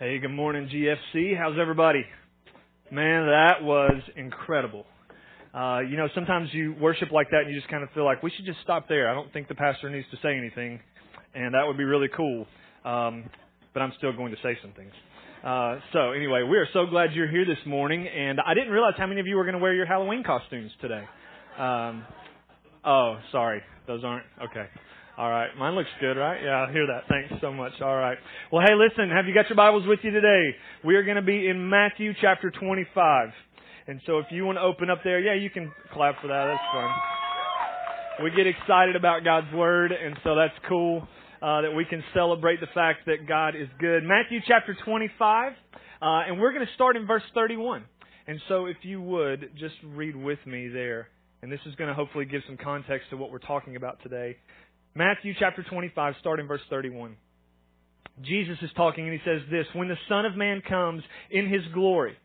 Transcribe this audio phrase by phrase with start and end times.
[0.00, 1.36] Hey, good morning, GFC.
[1.36, 2.06] How's everybody?
[2.90, 4.86] Man, that was incredible.
[5.52, 8.22] Uh, you know, sometimes you worship like that and you just kind of feel like
[8.22, 9.10] we should just stop there.
[9.10, 10.80] I don't think the pastor needs to say anything,
[11.34, 12.46] and that would be really cool.
[12.82, 13.24] Um,
[13.74, 14.92] but I'm still going to say some things.
[15.44, 18.94] Uh, so anyway, we are so glad you're here this morning, and I didn't realize
[18.96, 21.04] how many of you were going to wear your Halloween costumes today.
[21.58, 22.06] Um,
[22.86, 24.64] oh, sorry, those aren't okay.
[25.20, 25.50] All right.
[25.58, 26.40] Mine looks good, right?
[26.42, 27.02] Yeah, I hear that.
[27.06, 27.72] Thanks so much.
[27.82, 28.16] All right.
[28.50, 30.56] Well, hey, listen, have you got your Bibles with you today?
[30.82, 33.28] We are going to be in Matthew chapter 25.
[33.86, 36.46] And so if you want to open up there, yeah, you can clap for that.
[36.46, 38.24] That's fun.
[38.24, 41.06] We get excited about God's Word, and so that's cool
[41.42, 44.02] uh, that we can celebrate the fact that God is good.
[44.02, 45.54] Matthew chapter 25, uh,
[46.00, 47.84] and we're going to start in verse 31.
[48.26, 51.08] And so if you would, just read with me there.
[51.42, 54.36] And this is going to hopefully give some context to what we're talking about today.
[54.94, 57.16] Matthew chapter 25, starting verse 31.
[58.22, 61.62] Jesus is talking and he says this When the Son of Man comes in his
[61.72, 62.16] glory,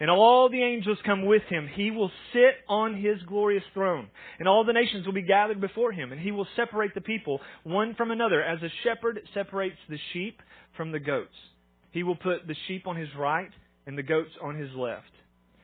[0.00, 4.08] and all the angels come with him, he will sit on his glorious throne,
[4.38, 7.40] and all the nations will be gathered before him, and he will separate the people
[7.62, 10.40] one from another, as a shepherd separates the sheep
[10.76, 11.34] from the goats.
[11.92, 13.50] He will put the sheep on his right
[13.86, 15.04] and the goats on his left.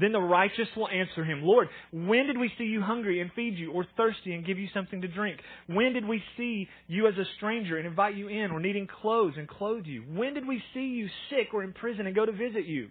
[0.00, 3.58] Then the righteous will answer him, Lord, when did we see you hungry and feed
[3.58, 5.40] you, or thirsty and give you something to drink?
[5.66, 9.34] When did we see you as a stranger and invite you in, or needing clothes
[9.36, 10.02] and clothe you?
[10.02, 12.88] When did we see you sick or in prison and go to visit you?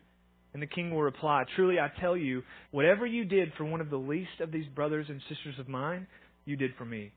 [0.53, 3.89] And the king will reply, Truly I tell you, whatever you did for one of
[3.89, 6.05] the least of these brothers and sisters of mine,
[6.45, 7.11] you did for me.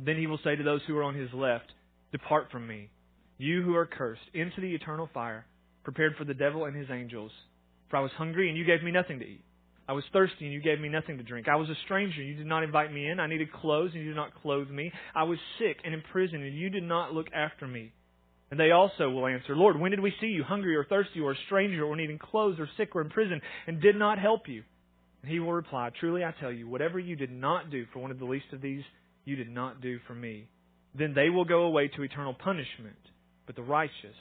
[0.00, 1.72] Then he will say to those who are on his left,
[2.10, 2.90] Depart from me,
[3.38, 5.46] you who are cursed, into the eternal fire,
[5.84, 7.30] prepared for the devil and his angels.
[7.88, 9.44] For I was hungry, and you gave me nothing to eat.
[9.88, 11.46] I was thirsty, and you gave me nothing to drink.
[11.48, 13.20] I was a stranger, and you did not invite me in.
[13.20, 14.92] I needed clothes, and you did not clothe me.
[15.14, 17.92] I was sick and in prison, and you did not look after me.
[18.50, 21.32] And they also will answer, Lord, when did we see you hungry or thirsty or
[21.32, 24.62] a stranger or needing clothes or sick or in prison and did not help you?
[25.22, 28.12] And he will reply, Truly I tell you, whatever you did not do for one
[28.12, 28.84] of the least of these,
[29.24, 30.48] you did not do for me.
[30.94, 32.96] Then they will go away to eternal punishment,
[33.46, 34.14] but the righteous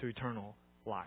[0.00, 0.54] to eternal
[0.86, 1.06] life.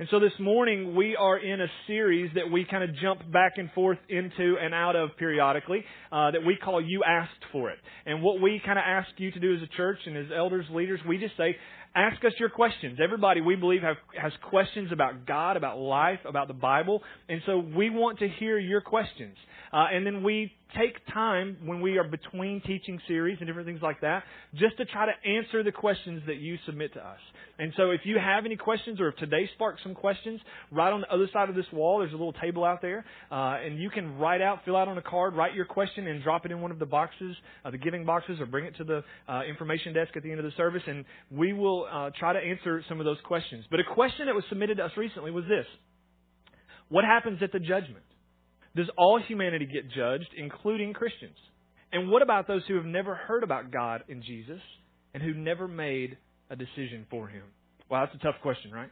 [0.00, 3.58] And so this morning we are in a series that we kind of jump back
[3.58, 7.76] and forth into and out of periodically uh, that we call You Asked For It.
[8.06, 10.64] And what we kind of ask you to do as a church and as elders,
[10.70, 11.54] leaders, we just say,
[11.94, 12.98] ask us your questions.
[12.98, 17.02] Everybody, we believe, have, has questions about God, about life, about the Bible.
[17.28, 19.36] And so we want to hear your questions.
[19.70, 23.80] Uh, and then we take time when we are between teaching series and different things
[23.82, 27.18] like that just to try to answer the questions that you submit to us.
[27.58, 31.02] And so if you have any questions or if today sparked some questions, right on
[31.02, 33.90] the other side of this wall, there's a little table out there, uh, and you
[33.90, 36.60] can write out, fill out on a card, write your question, and drop it in
[36.60, 39.92] one of the boxes, uh, the giving boxes, or bring it to the uh, information
[39.92, 42.98] desk at the end of the service, and we will uh, try to answer some
[42.98, 43.64] of those questions.
[43.70, 45.66] But a question that was submitted to us recently was this
[46.88, 48.04] What happens at the judgment?
[48.76, 51.36] Does all humanity get judged, including Christians?
[51.92, 54.60] And what about those who have never heard about God and Jesus
[55.12, 56.16] and who never made
[56.48, 57.42] a decision for him?
[57.90, 58.90] Well, that's a tough question, right?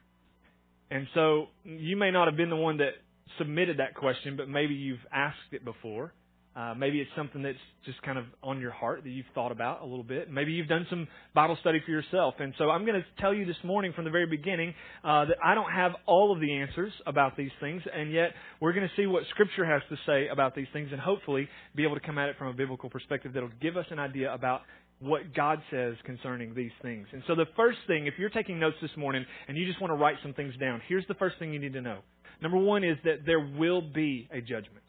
[0.90, 2.94] And so you may not have been the one that
[3.36, 6.12] submitted that question, but maybe you've asked it before.
[6.58, 9.80] Uh, maybe it's something that's just kind of on your heart that you've thought about
[9.80, 10.28] a little bit.
[10.28, 12.34] Maybe you've done some Bible study for yourself.
[12.40, 14.74] And so I'm going to tell you this morning from the very beginning
[15.04, 18.30] uh, that I don't have all of the answers about these things, and yet
[18.60, 21.84] we're going to see what Scripture has to say about these things and hopefully be
[21.84, 24.62] able to come at it from a biblical perspective that'll give us an idea about
[24.98, 27.06] what God says concerning these things.
[27.12, 29.92] And so the first thing, if you're taking notes this morning and you just want
[29.92, 32.00] to write some things down, here's the first thing you need to know.
[32.42, 34.82] Number one is that there will be a judgment.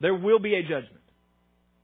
[0.00, 1.02] There will be a judgment.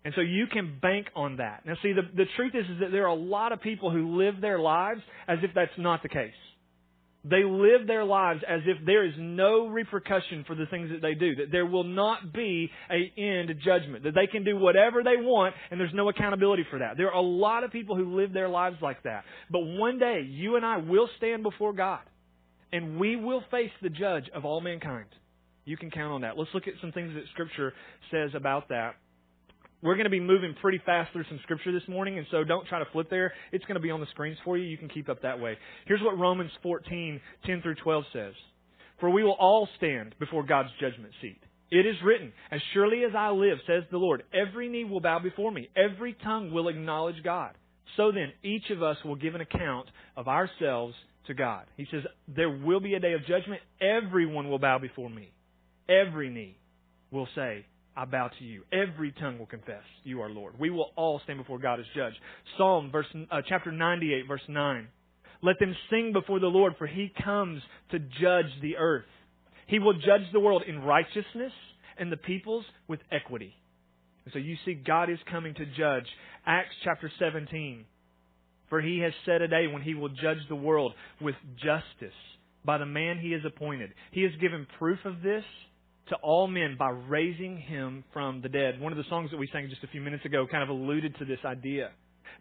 [0.05, 1.65] And so you can bank on that.
[1.65, 4.17] Now see, the, the truth is, is that there are a lot of people who
[4.17, 6.33] live their lives as if that's not the case.
[7.25, 11.15] They live their lives as if there is no repercussion for the things that they
[11.15, 15.17] do, that there will not be a end judgment, that they can do whatever they
[15.17, 16.97] want and there's no accountability for that.
[16.97, 19.23] There are a lot of people who live their lives like that.
[19.51, 22.01] But one day, you and I will stand before God
[22.73, 25.07] and we will face the judge of all mankind.
[25.65, 26.37] You can count on that.
[26.37, 27.73] Let's look at some things that Scripture
[28.11, 28.95] says about that.
[29.83, 32.67] We're going to be moving pretty fast through some Scripture this morning, and so don't
[32.67, 33.33] try to flip there.
[33.51, 34.65] It's going to be on the screens for you.
[34.65, 35.57] You can keep up that way.
[35.87, 38.35] Here's what Romans 14, 10 through 12 says.
[39.01, 41.41] For we will all stand before God's judgment seat.
[41.73, 45.19] It is written, As surely as I live, says the Lord, every knee will bow
[45.19, 47.57] before me, every tongue will acknowledge God.
[47.97, 50.95] So then, each of us will give an account of ourselves
[51.27, 51.65] to God.
[51.77, 53.63] He says, There will be a day of judgment.
[53.81, 55.33] Everyone will bow before me.
[55.89, 56.57] Every knee
[57.11, 58.63] will say, I bow to you.
[58.73, 60.59] Every tongue will confess you are Lord.
[60.59, 62.15] We will all stand before God as judge.
[62.57, 64.89] Psalm verse, uh, chapter 98, verse 9.
[65.43, 69.05] Let them sing before the Lord, for he comes to judge the earth.
[69.67, 71.53] He will judge the world in righteousness
[71.99, 73.55] and the peoples with equity.
[74.25, 76.07] And so you see, God is coming to judge.
[76.47, 77.85] Acts chapter 17.
[78.71, 82.17] For he has set a day when he will judge the world with justice
[82.65, 83.91] by the man he has appointed.
[84.13, 85.45] He has given proof of this
[86.09, 88.81] to all men by raising him from the dead.
[88.81, 91.17] One of the songs that we sang just a few minutes ago kind of alluded
[91.19, 91.91] to this idea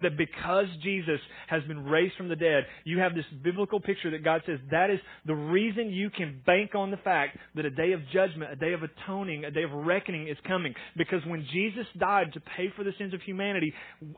[0.02, 4.24] that because Jesus has been raised from the dead, you have this biblical picture that
[4.24, 7.92] God says that is the reason you can bank on the fact that a day
[7.92, 10.74] of judgment, a day of atoning, a day of reckoning is coming.
[10.98, 13.74] Because when Jesus died to pay for the sins of humanity,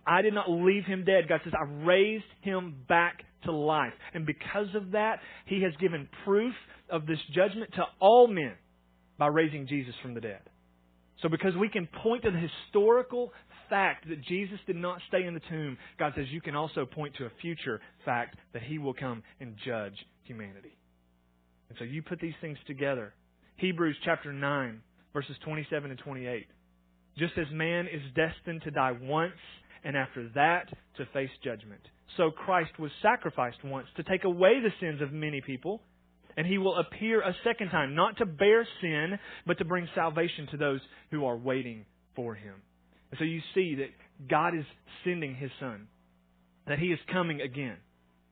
[0.06, 1.28] I did not leave him dead.
[1.28, 3.94] God says, I raised him back to life.
[4.13, 6.54] And because of that, he has given proof
[6.90, 8.54] of this judgment to all men
[9.18, 10.42] by raising Jesus from the dead.
[11.21, 13.31] So, because we can point to the historical
[13.69, 17.15] fact that Jesus did not stay in the tomb, God says you can also point
[17.15, 19.94] to a future fact that He will come and judge
[20.24, 20.77] humanity.
[21.69, 23.13] And so you put these things together.
[23.57, 24.81] Hebrews chapter 9,
[25.13, 26.48] verses 27 and 28.
[27.18, 29.33] Just as man is destined to die once,
[29.83, 31.81] and after that to face judgment.
[32.18, 35.81] So Christ was sacrificed once to take away the sins of many people,
[36.38, 40.47] and he will appear a second time, not to bear sin, but to bring salvation
[40.51, 40.80] to those
[41.12, 41.85] who are waiting
[42.15, 42.56] for him.
[43.12, 43.89] And so you see that
[44.27, 44.65] God is
[45.03, 45.88] sending His Son,
[46.68, 47.77] that He is coming again,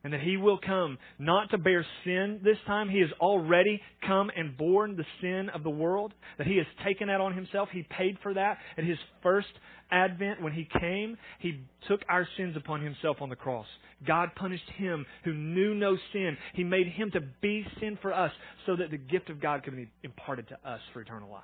[0.03, 2.89] and that He will come not to bear sin this time.
[2.89, 7.07] He has already come and borne the sin of the world, that He has taken
[7.07, 7.69] that on Himself.
[7.71, 9.50] He paid for that at His first
[9.92, 11.18] advent when He came.
[11.39, 13.68] He took our sins upon Himself on the cross.
[14.06, 16.38] God punished Him who knew no sin.
[16.53, 18.31] He made Him to be sin for us
[18.65, 21.44] so that the gift of God could be imparted to us for eternal life.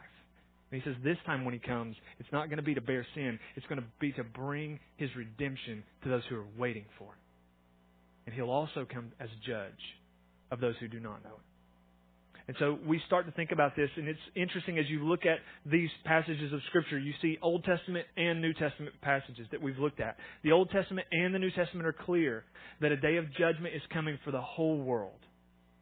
[0.71, 3.05] And he says this time when he comes, it's not going to be to bear
[3.15, 3.39] sin.
[3.55, 7.26] It's going to be to bring his redemption to those who are waiting for it.
[8.27, 9.71] And he'll also come as judge
[10.51, 11.47] of those who do not know it.
[12.47, 15.39] And so we start to think about this, and it's interesting as you look at
[15.69, 19.99] these passages of Scripture, you see Old Testament and New Testament passages that we've looked
[19.99, 20.15] at.
[20.43, 22.45] The Old Testament and the New Testament are clear
[22.79, 25.19] that a day of judgment is coming for the whole world,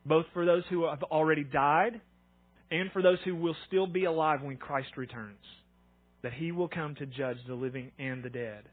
[0.07, 2.01] both for those who have already died
[2.71, 5.37] and for those who will still be alive when Christ returns.
[6.23, 8.63] That he will come to judge the living and the dead.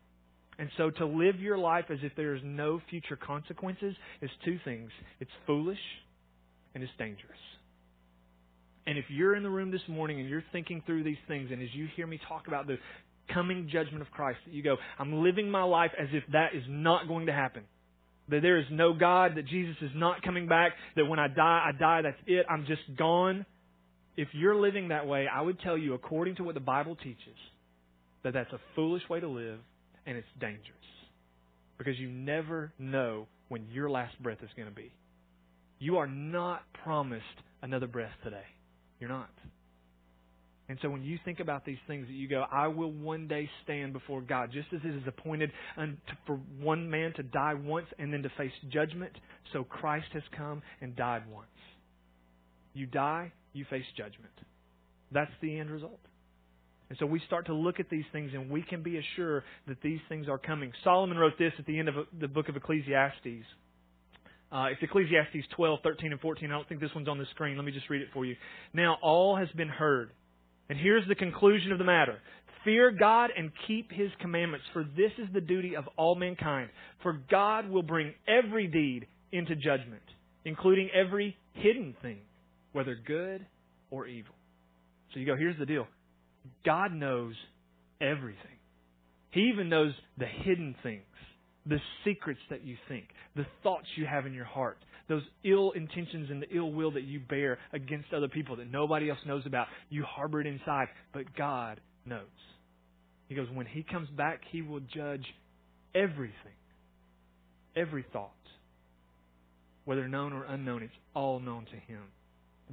[0.62, 4.60] And so to live your life as if there is no future consequences is two
[4.64, 5.80] things it's foolish
[6.72, 7.32] and it's dangerous.
[8.86, 11.60] And if you're in the room this morning and you're thinking through these things, and
[11.60, 12.76] as you hear me talk about the
[13.34, 16.62] coming judgment of Christ, that you go, I'm living my life as if that is
[16.68, 17.64] not going to happen.
[18.28, 21.70] That there is no God, that Jesus is not coming back, that when I die,
[21.70, 23.46] I die, that's it, I'm just gone
[24.16, 27.36] if you're living that way, I would tell you, according to what the Bible teaches,
[28.22, 29.58] that that's a foolish way to live
[30.06, 30.78] and it's dangerous.
[31.78, 34.92] Because you never know when your last breath is going to be.
[35.78, 37.24] You are not promised
[37.60, 38.44] another breath today.
[39.00, 39.30] You're not.
[40.68, 43.50] And so when you think about these things that you go, I will one day
[43.64, 45.50] stand before God, just as it is appointed
[46.26, 49.12] for one man to die once and then to face judgment,
[49.52, 51.48] so Christ has come and died once.
[52.74, 54.32] You die, you face judgment.
[55.10, 56.00] That's the end result.
[56.92, 59.80] And so we start to look at these things and we can be assured that
[59.80, 60.72] these things are coming.
[60.84, 63.46] Solomon wrote this at the end of the book of Ecclesiastes.
[64.52, 66.50] Uh, it's Ecclesiastes 12, 13, and 14.
[66.50, 67.56] I don't think this one's on the screen.
[67.56, 68.36] Let me just read it for you.
[68.74, 70.10] Now all has been heard.
[70.68, 72.18] And here's the conclusion of the matter.
[72.62, 76.68] Fear God and keep His commandments, for this is the duty of all mankind.
[77.02, 80.02] For God will bring every deed into judgment,
[80.44, 82.18] including every hidden thing
[82.72, 83.46] whether good
[83.90, 84.34] or evil.
[85.14, 85.86] So you go, here's the deal
[86.64, 87.34] God knows
[88.00, 88.36] everything.
[89.30, 91.02] He even knows the hidden things,
[91.66, 96.30] the secrets that you think, the thoughts you have in your heart, those ill intentions
[96.30, 99.66] and the ill will that you bear against other people that nobody else knows about.
[99.88, 102.20] You harbor it inside, but God knows.
[103.28, 105.24] He goes, when He comes back, He will judge
[105.94, 106.34] everything,
[107.74, 108.30] every thought,
[109.84, 112.02] whether known or unknown, it's all known to Him.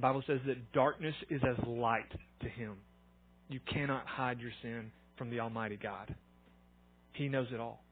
[0.00, 2.10] Bible says that darkness is as light
[2.40, 2.76] to him.
[3.50, 6.14] You cannot hide your sin from the Almighty God.
[7.12, 7.82] He knows it all.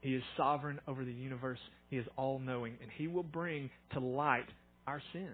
[0.00, 1.60] He is sovereign over the universe.
[1.88, 4.48] He is all knowing, and He will bring to light
[4.88, 5.30] our sin.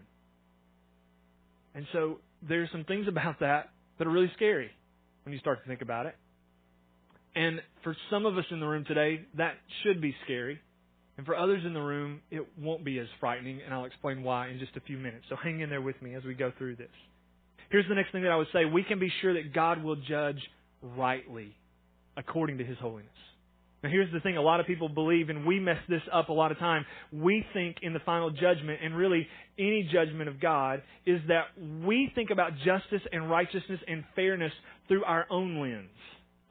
[1.74, 4.70] And so there's some things about that that are really scary
[5.24, 6.14] when you start to think about it.
[7.34, 10.60] And for some of us in the room today, that should be scary.
[11.16, 14.48] And for others in the room, it won't be as frightening, and I'll explain why
[14.48, 15.24] in just a few minutes.
[15.30, 16.88] So hang in there with me as we go through this.
[17.70, 19.96] Here's the next thing that I would say we can be sure that God will
[19.96, 20.40] judge
[20.82, 21.54] rightly
[22.16, 23.10] according to his holiness.
[23.82, 26.32] Now, here's the thing a lot of people believe, and we mess this up a
[26.32, 26.84] lot of time.
[27.12, 31.46] We think in the final judgment, and really any judgment of God, is that
[31.84, 34.52] we think about justice and righteousness and fairness
[34.88, 35.90] through our own lens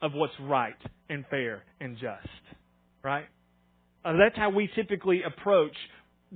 [0.00, 0.76] of what's right
[1.10, 2.28] and fair and just.
[3.04, 3.26] Right?
[4.04, 5.76] Uh, that's how we typically approach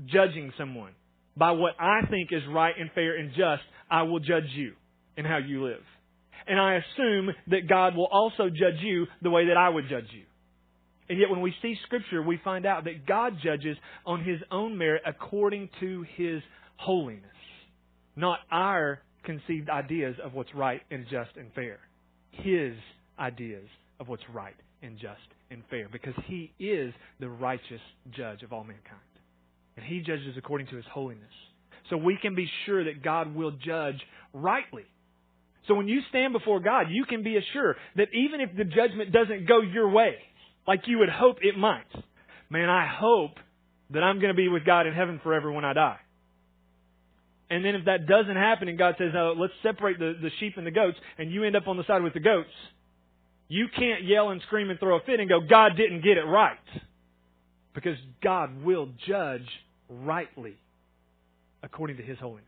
[0.07, 0.93] judging someone.
[1.37, 4.73] By what I think is right and fair and just, I will judge you
[5.17, 5.83] and how you live.
[6.47, 10.09] And I assume that God will also judge you the way that I would judge
[10.12, 10.25] you.
[11.09, 14.79] And yet, when we see Scripture, we find out that God judges on His own
[14.79, 16.43] merit according to His
[16.77, 17.23] holiness,
[18.17, 21.79] not our conceived ideas of what's right and just and fair.
[22.31, 22.75] His
[23.19, 23.69] ideas
[24.01, 25.21] of what's right and just
[25.51, 27.81] and fair, because He is the righteous
[28.17, 29.01] judge of all mankind.
[29.76, 31.33] And He judges according to His holiness.
[31.91, 34.00] So we can be sure that God will judge
[34.33, 34.85] rightly.
[35.69, 39.12] So when you stand before God, you can be assured that even if the judgment
[39.12, 40.17] doesn't go your way,
[40.67, 41.87] like you would hope it might,
[42.50, 43.37] man, I hope
[43.91, 45.99] that I'm going to be with God in heaven forever when I die.
[47.50, 50.55] And then if that doesn't happen and God says, oh, let's separate the, the sheep
[50.57, 52.49] and the goats, and you end up on the side with the goats,
[53.49, 56.25] you can't yell and scream and throw a fit and go, God didn't get it
[56.25, 56.57] right.
[57.75, 59.47] Because God will judge
[59.88, 60.57] rightly
[61.62, 62.45] according to His holiness.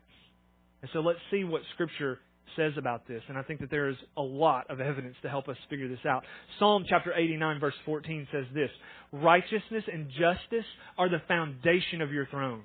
[0.81, 2.19] And so let's see what Scripture
[2.55, 3.21] says about this.
[3.27, 6.05] And I think that there is a lot of evidence to help us figure this
[6.07, 6.23] out.
[6.59, 8.69] Psalm chapter 89, verse 14 says this
[9.11, 10.65] Righteousness and justice
[10.97, 12.61] are the foundation of your throne.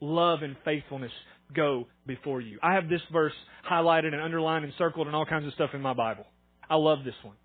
[0.00, 1.12] Love and faithfulness
[1.54, 2.58] go before you.
[2.62, 3.34] I have this verse
[3.70, 6.24] highlighted and underlined and circled and all kinds of stuff in my Bible.
[6.68, 7.36] I love this one.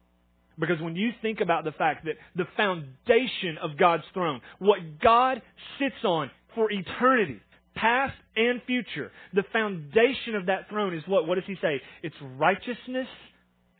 [0.59, 5.41] Because when you think about the fact that the foundation of God's throne, what God
[5.79, 7.39] sits on for eternity,
[7.75, 11.27] past and future, the foundation of that throne is what?
[11.27, 11.81] What does he say?
[12.01, 13.07] It's righteousness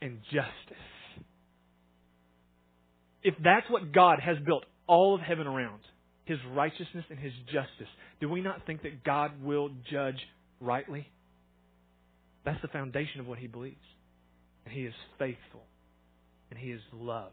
[0.02, 0.84] and justice.
[3.24, 5.82] If that's what God has built all of heaven around,
[6.26, 7.92] his righteousness and his justice,
[8.22, 10.20] do we not think that God will judge
[10.62, 11.08] rightly?
[12.46, 13.76] That's the foundation of what he believes.
[14.66, 15.64] And he is faithful.
[16.50, 17.32] And he is love.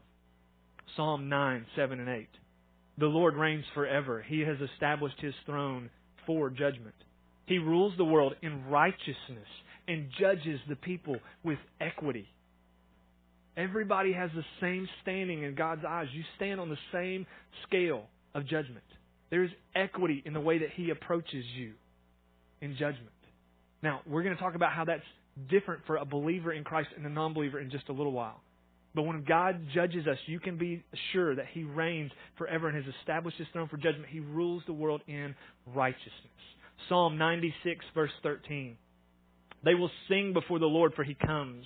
[0.95, 2.27] Psalm 9, 7, and 8.
[2.97, 4.23] The Lord reigns forever.
[4.25, 5.89] He has established his throne
[6.25, 6.95] for judgment.
[7.45, 9.47] He rules the world in righteousness
[9.87, 12.27] and judges the people with equity.
[13.57, 16.07] Everybody has the same standing in God's eyes.
[16.13, 17.25] You stand on the same
[17.67, 18.03] scale
[18.33, 18.83] of judgment.
[19.29, 21.73] There's equity in the way that He approaches you
[22.61, 23.11] in judgment.
[23.81, 25.03] Now, we're going to talk about how that's
[25.49, 28.41] different for a believer in Christ and a non believer in just a little while.
[28.95, 32.95] But when God judges us, you can be sure that He reigns forever and has
[33.01, 34.07] established His throne for judgment.
[34.09, 35.35] He rules the world in
[35.67, 36.11] righteousness.
[36.87, 38.77] Psalm 96, verse 13.
[39.63, 41.65] They will sing before the Lord, for He comes.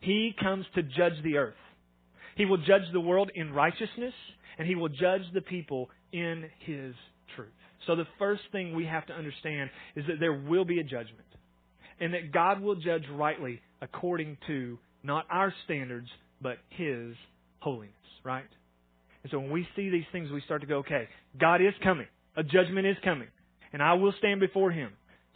[0.00, 1.54] He comes to judge the earth.
[2.36, 4.14] He will judge the world in righteousness,
[4.56, 6.94] and He will judge the people in His
[7.34, 7.50] truth.
[7.86, 11.26] So the first thing we have to understand is that there will be a judgment,
[11.98, 16.08] and that God will judge rightly according to not our standards,
[16.42, 17.14] but His
[17.60, 17.94] holiness,
[18.24, 18.44] right?
[19.22, 21.08] And so when we see these things, we start to go, okay,
[21.38, 22.06] God is coming.
[22.36, 23.28] A judgment is coming.
[23.72, 24.90] And I will stand before Him.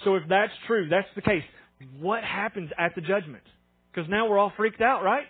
[0.05, 1.45] So if that's true, that's the case,
[2.01, 3.45] what happens at the judgment?
[3.93, 5.25] Because now we're all freaked out, right?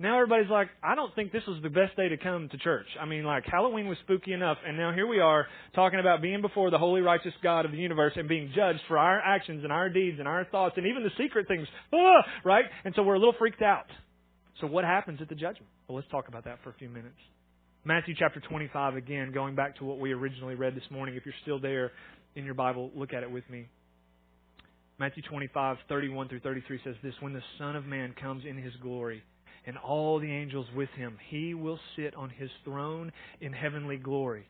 [0.00, 2.86] Now everybody's like, I don't think this was the best day to come to church.
[3.00, 6.40] I mean, like, Halloween was spooky enough, and now here we are talking about being
[6.40, 9.72] before the holy, righteous God of the universe and being judged for our actions and
[9.72, 12.64] our deeds and our thoughts and even the secret things, ah, right?
[12.84, 13.86] And so we're a little freaked out.
[14.60, 15.68] So, what happens at the judgment?
[15.86, 17.18] Well, let's talk about that for a few minutes.
[17.84, 21.14] Matthew chapter 25, again, going back to what we originally read this morning.
[21.14, 21.92] If you're still there
[22.34, 23.68] in your Bible, look at it with me.
[24.98, 28.72] Matthew 25, 31 through 33 says this When the Son of Man comes in his
[28.82, 29.22] glory,
[29.64, 34.46] and all the angels with him, he will sit on his throne in heavenly glory.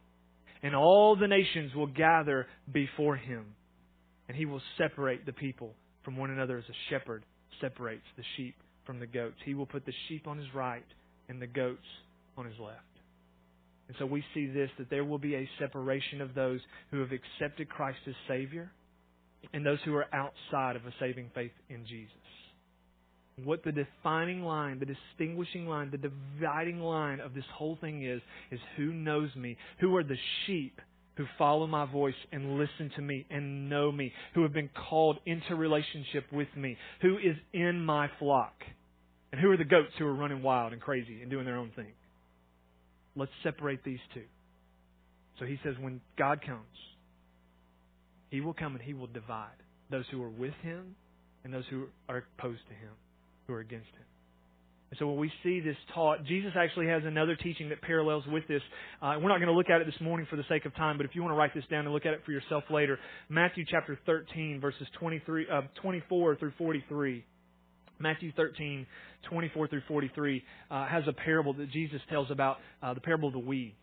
[0.62, 3.44] And all the nations will gather before him.
[4.28, 7.24] And he will separate the people from one another as a shepherd
[7.60, 8.54] separates the sheep
[8.88, 9.36] from the goats.
[9.44, 10.86] He will put the sheep on his right
[11.28, 11.84] and the goats
[12.38, 12.80] on his left.
[13.86, 17.10] And so we see this that there will be a separation of those who have
[17.12, 18.70] accepted Christ as Savior
[19.52, 22.14] and those who are outside of a saving faith in Jesus.
[23.44, 28.22] What the defining line, the distinguishing line, the dividing line of this whole thing is,
[28.50, 29.58] is who knows me?
[29.80, 30.16] Who are the
[30.46, 30.80] sheep
[31.18, 35.18] who follow my voice and listen to me and know me, who have been called
[35.26, 38.54] into relationship with me, who is in my flock.
[39.32, 41.70] And who are the goats who are running wild and crazy and doing their own
[41.76, 41.92] thing?
[43.14, 44.24] Let's separate these two.
[45.38, 46.64] So he says, when God comes,
[48.30, 49.48] he will come and he will divide
[49.90, 50.96] those who are with him
[51.44, 52.92] and those who are opposed to him,
[53.46, 54.04] who are against him.
[54.90, 58.48] And so when we see this taught, Jesus actually has another teaching that parallels with
[58.48, 58.62] this.
[59.02, 60.96] Uh, we're not going to look at it this morning for the sake of time,
[60.96, 62.98] but if you want to write this down and look at it for yourself later,
[63.28, 67.24] Matthew chapter 13, verses 23, uh, 24 through 43.
[68.00, 68.86] Matthew 13,
[69.28, 73.34] 24 through 43 uh, has a parable that Jesus tells about uh, the parable of
[73.34, 73.74] the weeds.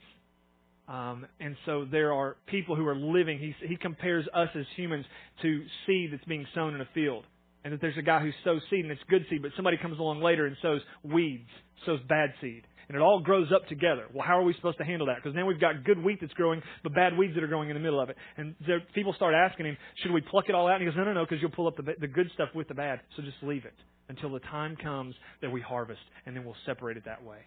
[0.87, 3.39] Um, and so there are people who are living.
[3.39, 5.05] He, he compares us as humans
[5.41, 7.23] to seed that's being sown in a field
[7.63, 9.97] and that there's a guy who sows seed and it's good seed, but somebody comes
[9.97, 11.49] along later and sows weeds,
[11.85, 12.61] sows bad seed.
[12.87, 14.05] And it all grows up together.
[14.13, 15.15] Well, how are we supposed to handle that?
[15.15, 17.73] Because now we've got good wheat that's growing, but bad weeds that are growing in
[17.73, 18.17] the middle of it.
[18.37, 20.75] And there, people start asking him, should we pluck it all out?
[20.75, 22.67] And he goes, no, no, no, because you'll pull up the, the good stuff with
[22.67, 22.99] the bad.
[23.17, 23.73] So just leave it
[24.09, 27.39] until the time comes that we harvest, and then we'll separate it that way.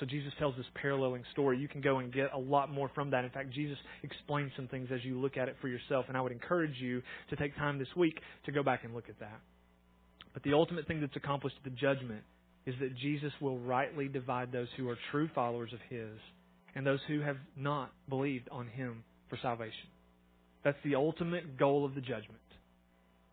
[0.00, 1.58] So Jesus tells this paralleling story.
[1.58, 3.24] You can go and get a lot more from that.
[3.24, 6.20] In fact, Jesus explains some things as you look at it for yourself, and I
[6.20, 9.40] would encourage you to take time this week to go back and look at that.
[10.32, 12.22] But the ultimate thing that's accomplished at the judgment
[12.66, 16.18] is that Jesus will rightly divide those who are true followers of His
[16.74, 19.88] and those who have not believed on Him for salvation.
[20.64, 22.38] That's the ultimate goal of the judgment.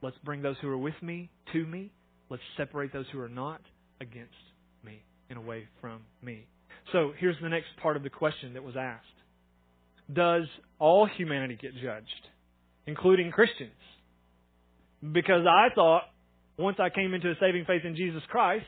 [0.01, 1.91] Let's bring those who are with me to me.
[2.29, 3.61] Let's separate those who are not
[4.01, 4.33] against
[4.83, 6.47] me and away from me.
[6.91, 9.05] So here's the next part of the question that was asked
[10.11, 10.43] Does
[10.79, 12.27] all humanity get judged,
[12.87, 13.71] including Christians?
[15.01, 16.03] Because I thought
[16.57, 18.65] once I came into a saving faith in Jesus Christ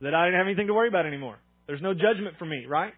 [0.00, 1.38] that I didn't have anything to worry about anymore.
[1.66, 2.92] There's no judgment for me, right?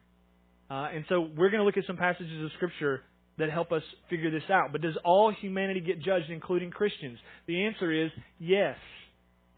[0.70, 3.02] Uh, and so we're going to look at some passages of Scripture
[3.38, 4.72] that help us figure this out.
[4.72, 7.18] But does all humanity get judged, including Christians?
[7.46, 8.76] The answer is yes.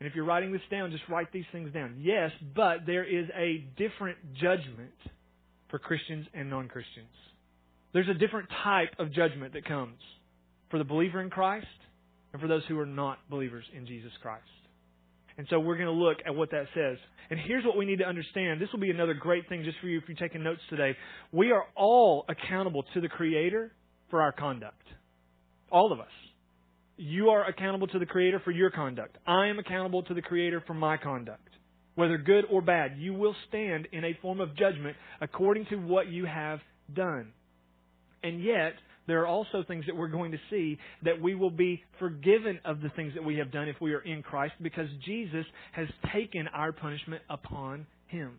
[0.01, 1.97] And if you're writing this down, just write these things down.
[2.01, 4.95] Yes, but there is a different judgment
[5.69, 7.07] for Christians and non Christians.
[7.93, 9.99] There's a different type of judgment that comes
[10.71, 11.67] for the believer in Christ
[12.33, 14.45] and for those who are not believers in Jesus Christ.
[15.37, 16.97] And so we're going to look at what that says.
[17.31, 18.61] And here's what we need to understand.
[18.61, 20.97] This will be another great thing just for you if you're taking notes today.
[21.33, 23.73] We are all accountable to the Creator
[24.11, 24.83] for our conduct.
[25.71, 26.09] All of us.
[27.03, 29.17] You are accountable to the Creator for your conduct.
[29.27, 31.49] I am accountable to the Creator for my conduct.
[31.95, 36.09] Whether good or bad, you will stand in a form of judgment according to what
[36.09, 36.61] you have
[36.95, 37.33] done.
[38.23, 38.75] And yet,
[39.07, 42.83] there are also things that we're going to see that we will be forgiven of
[42.83, 46.49] the things that we have done if we are in Christ because Jesus has taken
[46.49, 48.37] our punishment upon him.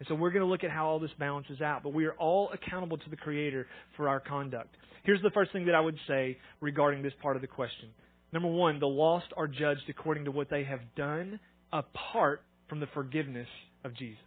[0.00, 1.82] And so we're going to look at how all this balances out.
[1.82, 4.74] But we are all accountable to the Creator for our conduct.
[5.04, 7.90] Here's the first thing that I would say regarding this part of the question.
[8.32, 11.38] Number one, the lost are judged according to what they have done
[11.72, 13.48] apart from the forgiveness
[13.84, 14.18] of Jesus.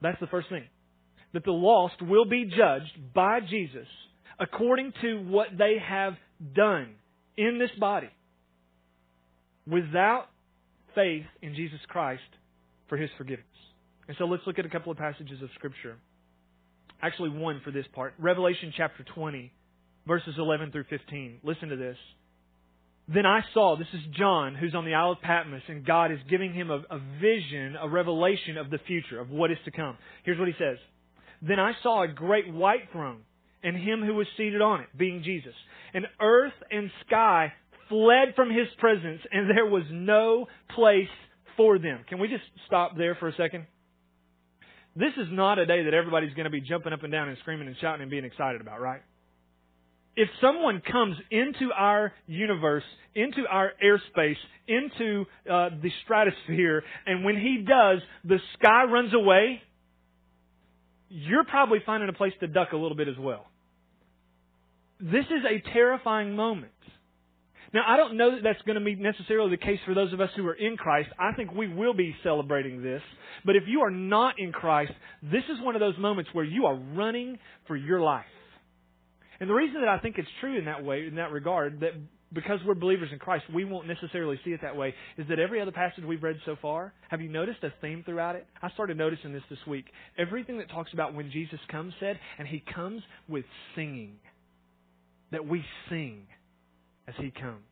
[0.00, 0.64] That's the first thing.
[1.34, 3.88] That the lost will be judged by Jesus
[4.38, 6.14] according to what they have
[6.54, 6.94] done
[7.36, 8.10] in this body
[9.66, 10.26] without
[10.94, 12.22] faith in Jesus Christ
[12.88, 13.46] for his forgiveness.
[14.08, 15.96] And so let's look at a couple of passages of Scripture.
[17.02, 18.14] Actually, one for this part.
[18.18, 19.52] Revelation chapter 20,
[20.06, 21.38] verses 11 through 15.
[21.42, 21.96] Listen to this.
[23.06, 26.18] Then I saw, this is John, who's on the Isle of Patmos, and God is
[26.30, 29.98] giving him a, a vision, a revelation of the future, of what is to come.
[30.24, 30.78] Here's what he says.
[31.42, 33.20] Then I saw a great white throne
[33.62, 35.54] and him who was seated on it, being Jesus.
[35.94, 37.52] And earth and sky
[37.88, 41.08] fled from his presence, and there was no place
[41.56, 42.00] for them.
[42.08, 43.66] Can we just stop there for a second?
[44.96, 47.36] This is not a day that everybody's going to be jumping up and down and
[47.38, 49.02] screaming and shouting and being excited about, right?
[50.16, 52.84] If someone comes into our universe,
[53.16, 54.36] into our airspace,
[54.68, 59.60] into uh, the stratosphere, and when he does, the sky runs away,
[61.08, 63.46] you're probably finding a place to duck a little bit as well
[65.00, 66.72] this is a terrifying moment.
[67.74, 70.20] Now, I don't know that that's going to be necessarily the case for those of
[70.20, 71.08] us who are in Christ.
[71.18, 73.02] I think we will be celebrating this.
[73.44, 76.66] But if you are not in Christ, this is one of those moments where you
[76.66, 78.24] are running for your life.
[79.40, 81.94] And the reason that I think it's true in that way, in that regard, that
[82.32, 85.60] because we're believers in Christ, we won't necessarily see it that way, is that every
[85.60, 88.46] other passage we've read so far, have you noticed a theme throughout it?
[88.62, 89.86] I started noticing this this week.
[90.16, 94.14] Everything that talks about when Jesus comes said, and he comes with singing
[95.32, 96.26] that we sing
[97.08, 97.62] as He comes.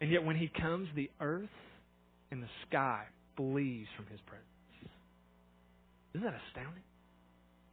[0.00, 1.48] And yet, when He comes, the earth
[2.30, 3.04] and the sky
[3.36, 4.48] flees from His presence.
[6.14, 6.82] Isn't that astounding?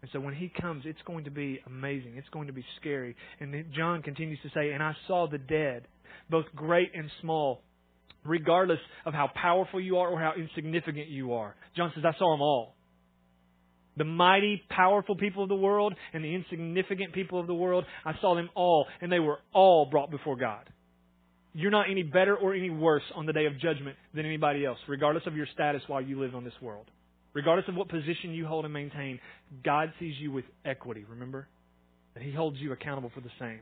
[0.02, 2.14] And so when he comes, it's going to be amazing.
[2.18, 3.16] It's going to be scary.
[3.40, 5.84] And John continues to say, And I saw the dead,
[6.30, 7.62] both great and small,
[8.26, 11.56] regardless of how powerful you are or how insignificant you are.
[11.78, 12.76] John says, I saw them all.
[13.98, 18.14] The mighty, powerful people of the world and the insignificant people of the world, I
[18.22, 20.70] saw them all, and they were all brought before God.
[21.54, 24.78] You're not any better or any worse on the day of judgment than anybody else,
[24.88, 26.86] regardless of your status while you live on this world.
[27.34, 29.20] Regardless of what position you hold and maintain,
[29.64, 31.48] God sees you with equity, remember?
[32.14, 33.60] That He holds you accountable for the same.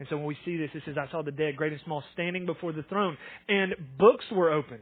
[0.00, 2.02] And so when we see this, it says, I saw the dead, great and small,
[2.12, 3.16] standing before the throne,
[3.48, 4.80] and books were opened.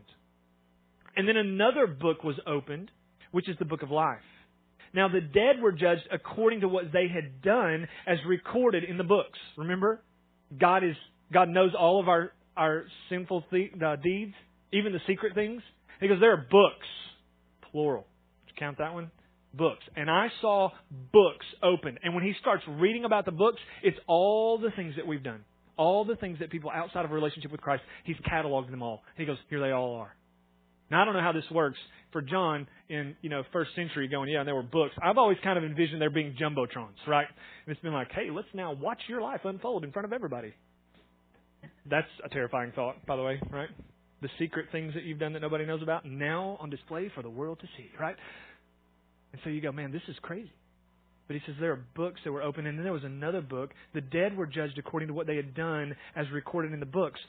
[1.17, 2.91] And then another book was opened,
[3.31, 4.19] which is the book of life.
[4.97, 9.05] Now the dead were judged according to what they had done as recorded in the
[9.05, 9.39] books.
[9.57, 10.03] Remember?
[10.59, 10.97] God is
[11.31, 14.33] God knows all of our our sinful th- uh, deeds,
[14.73, 15.61] even the secret things.
[16.01, 16.87] He goes, there are books,
[17.71, 18.07] plural.
[18.47, 19.11] Did you count that one?
[19.53, 19.83] Books.
[19.95, 20.71] And I saw
[21.13, 21.99] books open.
[22.03, 25.45] And when he starts reading about the books, it's all the things that we've done.
[25.77, 29.03] All the things that people outside of a relationship with Christ, he's cataloged them all.
[29.19, 30.15] He goes, here they all are.
[30.91, 31.79] Now I don't know how this works
[32.13, 34.95] for John in you know first century going yeah and there were books.
[35.03, 37.27] I've always kind of envisioned there being jumbotrons, right?
[37.67, 40.55] And it's been like, hey, let's now watch your life unfold in front of everybody.
[41.89, 43.69] That's a terrifying thought, by the way, right?
[44.23, 47.31] The secret things that you've done that nobody knows about now on display for the
[47.31, 48.17] world to see, right?
[49.33, 50.51] And so you go, man, this is crazy.
[51.27, 53.71] But he says there are books that were open, and then there was another book.
[53.95, 57.21] The dead were judged according to what they had done as recorded in the books.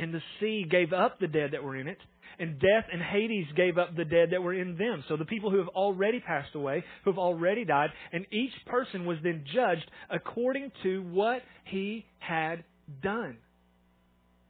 [0.00, 1.98] And the sea gave up the dead that were in it,
[2.38, 5.04] and death and Hades gave up the dead that were in them.
[5.08, 9.04] So the people who have already passed away, who have already died, and each person
[9.04, 12.64] was then judged according to what he had
[13.02, 13.36] done.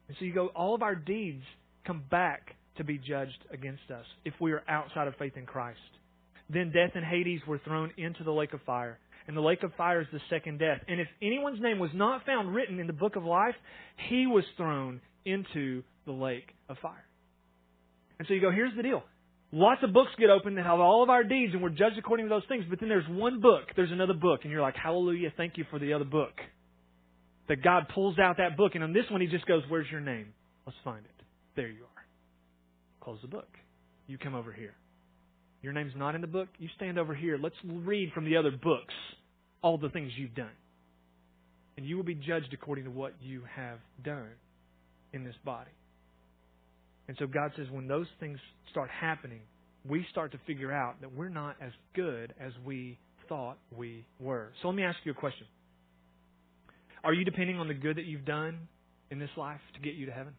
[0.07, 1.43] And so you go, all of our deeds
[1.85, 5.81] come back to be judged against us if we are outside of faith in Christ.
[6.49, 9.01] Then death and Hades were thrown into the lake of fire.
[9.27, 10.81] And the lake of fire is the second death.
[10.89, 13.55] And if anyone's name was not found written in the book of life,
[14.09, 17.05] he was thrown into the lake of fire.
[18.19, 19.03] And so you go, here's the deal.
[19.53, 22.27] Lots of books get opened that have all of our deeds and we're judged according
[22.27, 25.33] to those things, but then there's one book, there's another book, and you're like, hallelujah,
[25.37, 26.35] thank you for the other book.
[27.49, 30.01] That God pulls out that book, and on this one he just goes, where's your
[30.01, 30.29] name?
[30.67, 31.25] Let's find it.
[31.57, 32.05] There you are.
[33.01, 33.49] Close the book.
[34.07, 34.75] You come over here.
[35.63, 36.49] Your name's not in the book.
[36.59, 37.39] You stand over here.
[37.41, 38.95] Let's read from the other books
[39.63, 40.51] all the things you've done.
[41.77, 44.29] And you will be judged according to what you have done
[45.13, 45.71] in this body.
[47.09, 48.39] And so God says when those things
[48.71, 49.41] start happening,
[49.89, 54.53] we start to figure out that we're not as good as we thought we were.
[54.61, 55.47] So let me ask you a question.
[57.03, 58.69] Are you depending on the good that you've done
[59.11, 60.35] in this life to get you to heaven?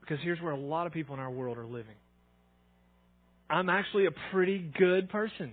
[0.00, 1.94] Because here's where a lot of people in our world are living.
[3.48, 5.52] I'm actually a pretty good person.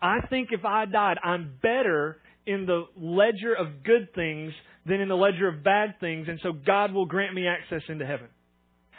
[0.00, 4.52] I think if I died, I'm better in the ledger of good things
[4.86, 8.06] than in the ledger of bad things, and so God will grant me access into
[8.06, 8.28] heaven.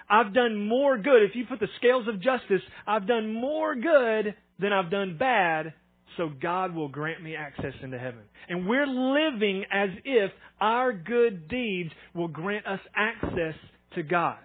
[0.09, 1.23] I've done more good.
[1.23, 5.73] If you put the scales of justice, I've done more good than I've done bad,
[6.17, 8.21] so God will grant me access into heaven.
[8.47, 13.55] And we're living as if our good deeds will grant us access
[13.95, 14.37] to God.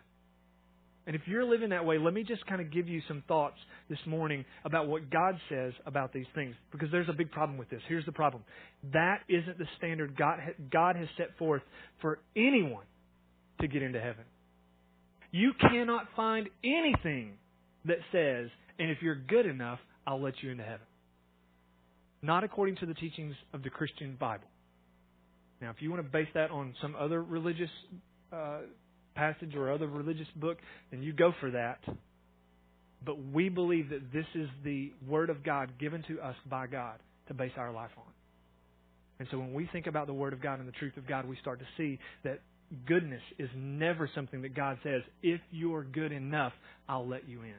[1.06, 3.56] And if you're living that way, let me just kind of give you some thoughts
[3.90, 6.54] this morning about what God says about these things.
[6.72, 7.80] Because there's a big problem with this.
[7.88, 8.42] Here's the problem
[8.92, 10.38] that isn't the standard God,
[10.72, 11.62] God has set forth
[12.00, 12.84] for anyone
[13.60, 14.24] to get into heaven.
[15.30, 17.32] You cannot find anything
[17.84, 20.86] that says, and if you're good enough, I'll let you into heaven.
[22.22, 24.46] Not according to the teachings of the Christian Bible.
[25.60, 27.70] Now, if you want to base that on some other religious
[28.32, 28.60] uh,
[29.14, 30.58] passage or other religious book,
[30.90, 31.80] then you go for that.
[33.04, 36.98] But we believe that this is the Word of God given to us by God
[37.28, 38.12] to base our life on.
[39.18, 41.26] And so when we think about the Word of God and the truth of God,
[41.26, 42.40] we start to see that
[42.86, 46.52] goodness is never something that God says, if you're good enough,
[46.88, 47.54] I'll let you in.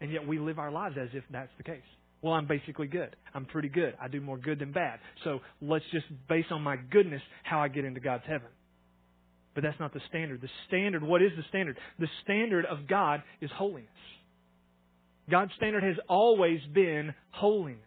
[0.00, 1.82] And yet we live our lives as if that's the case.
[2.22, 3.16] Well, I'm basically good.
[3.34, 3.94] I'm pretty good.
[4.00, 5.00] I do more good than bad.
[5.24, 8.48] So let's just base on my goodness how I get into God's heaven.
[9.54, 10.40] But that's not the standard.
[10.40, 11.76] The standard, what is the standard?
[11.98, 13.88] The standard of God is holiness.
[15.30, 17.80] God's standard has always been holiness.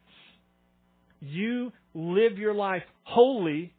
[1.21, 3.73] You live your life holy,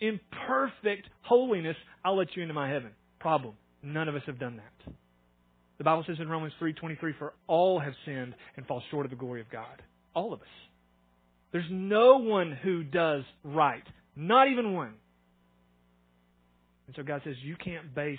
[0.00, 2.90] in perfect holiness, I'll let you into my heaven.
[3.20, 3.54] Problem.
[3.82, 4.92] None of us have done that.
[5.78, 9.16] The Bible says in Romans 3:23 for all have sinned and fall short of the
[9.16, 9.82] glory of God.
[10.14, 10.48] All of us.
[11.52, 13.86] There's no one who does right.
[14.16, 14.94] Not even one.
[16.86, 18.18] And so God says, you can't base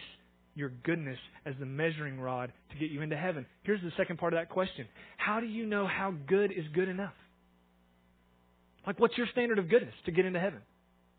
[0.55, 3.45] your goodness as the measuring rod to get you into heaven.
[3.63, 6.89] Here's the second part of that question How do you know how good is good
[6.89, 7.13] enough?
[8.85, 10.59] Like, what's your standard of goodness to get into heaven?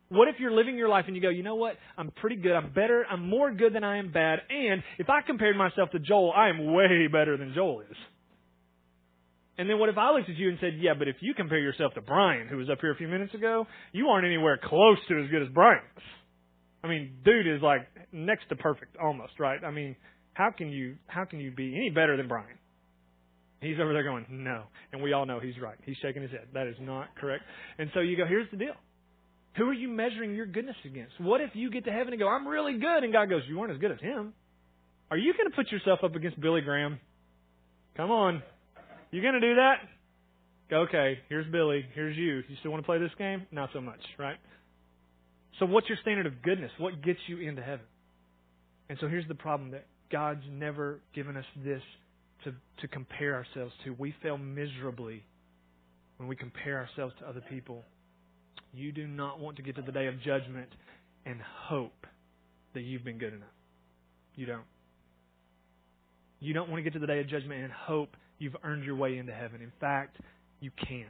[0.09, 1.77] What if you're living your life and you go, you know what?
[1.97, 2.51] I'm pretty good.
[2.51, 3.05] I'm better.
[3.09, 4.39] I'm more good than I am bad.
[4.49, 7.97] And if I compared myself to Joel, I am way better than Joel is.
[9.57, 11.57] And then what if I looked at you and said, yeah, but if you compare
[11.57, 14.97] yourself to Brian, who was up here a few minutes ago, you aren't anywhere close
[15.07, 15.81] to as good as Brian.
[16.85, 19.63] I mean, dude is like next to perfect almost, right?
[19.63, 19.95] I mean,
[20.33, 22.59] how can you how can you be any better than Brian?
[23.59, 24.65] He's over there going, no.
[24.93, 25.77] And we all know he's right.
[25.83, 26.47] He's shaking his head.
[26.53, 27.43] That is not correct.
[27.79, 28.75] And so you go, here's the deal.
[29.57, 31.19] Who are you measuring your goodness against?
[31.19, 33.57] What if you get to heaven and go, I'm really good, and God goes, You
[33.57, 34.33] weren't as good as him?
[35.09, 36.99] Are you going to put yourself up against Billy Graham?
[37.97, 38.43] Come on.
[39.11, 39.75] You going to do that?
[40.69, 41.85] Go, Okay, here's Billy.
[41.95, 42.43] Here's you.
[42.47, 43.47] You still want to play this game?
[43.51, 44.37] Not so much, right?
[45.59, 46.71] So, what's your standard of goodness?
[46.77, 47.85] What gets you into heaven?
[48.89, 51.81] And so, here's the problem that God's never given us this
[52.43, 53.95] to, to compare ourselves to.
[53.97, 55.23] We fail miserably
[56.17, 57.83] when we compare ourselves to other people.
[58.73, 60.69] You do not want to get to the day of judgment
[61.25, 62.05] and hope
[62.73, 63.47] that you've been good enough.
[64.35, 64.63] You don't.
[66.39, 68.95] You don't want to get to the day of judgment and hope you've earned your
[68.95, 69.61] way into heaven.
[69.61, 70.17] In fact,
[70.59, 71.07] you can't.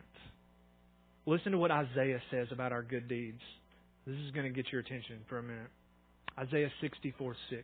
[1.26, 3.42] Listen to what Isaiah says about our good deeds.
[4.06, 5.70] This is going to get your attention for a minute.
[6.38, 7.64] Isaiah 64 6.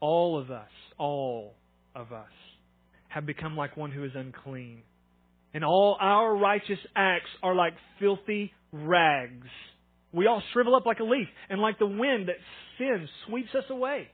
[0.00, 1.54] All of us, all
[1.94, 2.30] of us,
[3.08, 4.82] have become like one who is unclean.
[5.52, 9.48] And all our righteous acts are like filthy rags.
[10.12, 12.36] We all shrivel up like a leaf, and like the wind that
[12.78, 14.08] sin sweeps us away.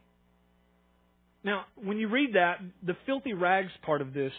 [1.45, 4.33] Now, when you read that, the filthy rags part of this,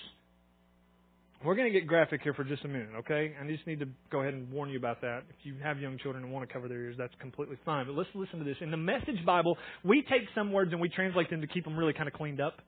[1.45, 3.35] we're going to get graphic here for just a minute, okay?
[3.39, 5.23] I just need to go ahead and warn you about that.
[5.29, 7.85] If you have young children and want to cover their ears, that's completely fine.
[7.85, 8.57] But let's listen to this.
[8.59, 11.77] In the Message Bible, we take some words and we translate them to keep them
[11.77, 12.61] really kind of cleaned up.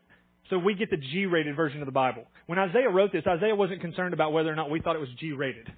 [0.49, 2.25] So we get the G rated version of the Bible.
[2.47, 5.09] When Isaiah wrote this, Isaiah wasn't concerned about whether or not we thought it was
[5.19, 5.71] G rated.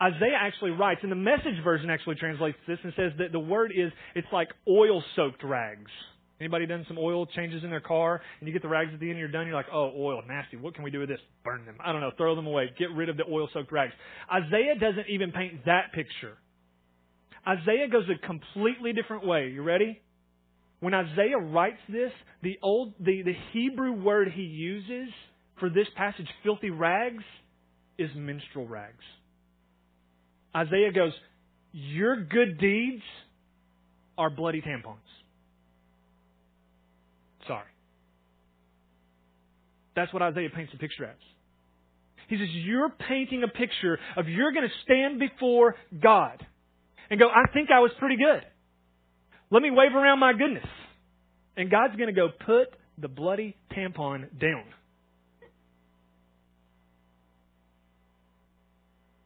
[0.00, 3.72] Isaiah actually writes, and the message version actually translates this and says that the word
[3.74, 5.90] is, it's like oil soaked rags.
[6.38, 9.06] Anybody done some oil changes in their car and you get the rags at the
[9.06, 10.56] end and you're done, you're like, oh, oil, nasty.
[10.56, 11.20] What can we do with this?
[11.44, 11.76] Burn them.
[11.82, 12.70] I don't know, throw them away.
[12.78, 13.92] Get rid of the oil soaked rags.
[14.30, 16.36] Isaiah doesn't even paint that picture.
[17.48, 19.48] Isaiah goes a completely different way.
[19.48, 20.00] You ready?
[20.80, 25.08] When Isaiah writes this, the old the, the Hebrew word he uses
[25.58, 27.24] for this passage, filthy rags,
[27.98, 29.04] is menstrual rags.
[30.54, 31.12] Isaiah goes,
[31.72, 33.02] Your good deeds
[34.18, 34.96] are bloody tampons.
[37.46, 37.64] Sorry.
[39.96, 41.16] That's what Isaiah paints the picture as.
[42.28, 46.44] He says, You're painting a picture of you're going to stand before God
[47.10, 48.42] and go, I think I was pretty good.
[49.50, 50.66] Let me wave around my goodness.
[51.56, 54.64] And God's going to go, Put the bloody tampon down.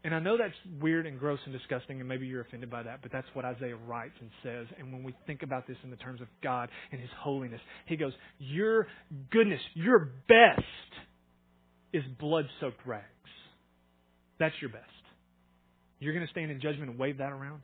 [0.02, 3.00] And I know that's weird and gross and disgusting, and maybe you're offended by that,
[3.02, 4.66] but that's what Isaiah writes and says.
[4.78, 7.96] And when we think about this in the terms of God and His holiness, He
[7.96, 8.86] goes, Your
[9.30, 10.64] goodness, your best
[11.92, 13.04] is blood soaked rags.
[14.38, 14.84] That's your best.
[15.98, 17.60] You're going to stand in judgment and wave that around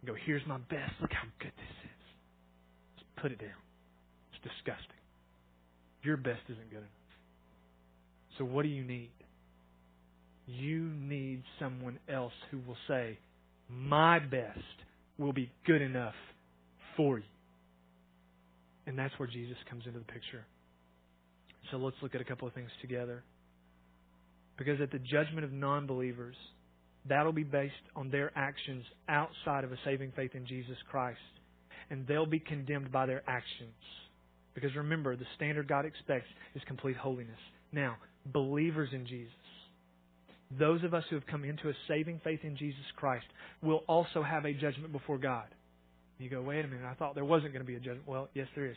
[0.00, 0.92] and go, Here's my best.
[1.02, 3.00] Look how good this is.
[3.00, 3.60] Just put it down.
[4.32, 4.96] It's disgusting.
[6.02, 6.88] Your best isn't good enough.
[8.38, 9.10] So, what do you need?
[10.46, 13.18] You need someone else who will say,
[13.70, 14.58] My best
[15.18, 16.14] will be good enough
[16.96, 17.24] for you.
[18.86, 20.44] And that's where Jesus comes into the picture.
[21.70, 23.22] So let's look at a couple of things together.
[24.58, 26.36] Because at the judgment of non believers,
[27.08, 31.18] that'll be based on their actions outside of a saving faith in Jesus Christ.
[31.90, 33.74] And they'll be condemned by their actions.
[34.54, 37.38] Because remember, the standard God expects is complete holiness.
[37.72, 37.96] Now,
[38.32, 39.32] believers in Jesus,
[40.58, 43.26] those of us who have come into a saving faith in Jesus Christ
[43.62, 45.46] will also have a judgment before God.
[46.18, 48.06] You go, wait a minute, I thought there wasn't going to be a judgment.
[48.06, 48.76] Well, yes, there is.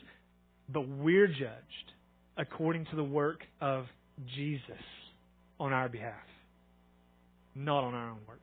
[0.69, 1.91] But we're judged
[2.37, 3.85] according to the work of
[4.35, 4.71] Jesus
[5.59, 6.13] on our behalf,
[7.55, 8.41] not on our own works.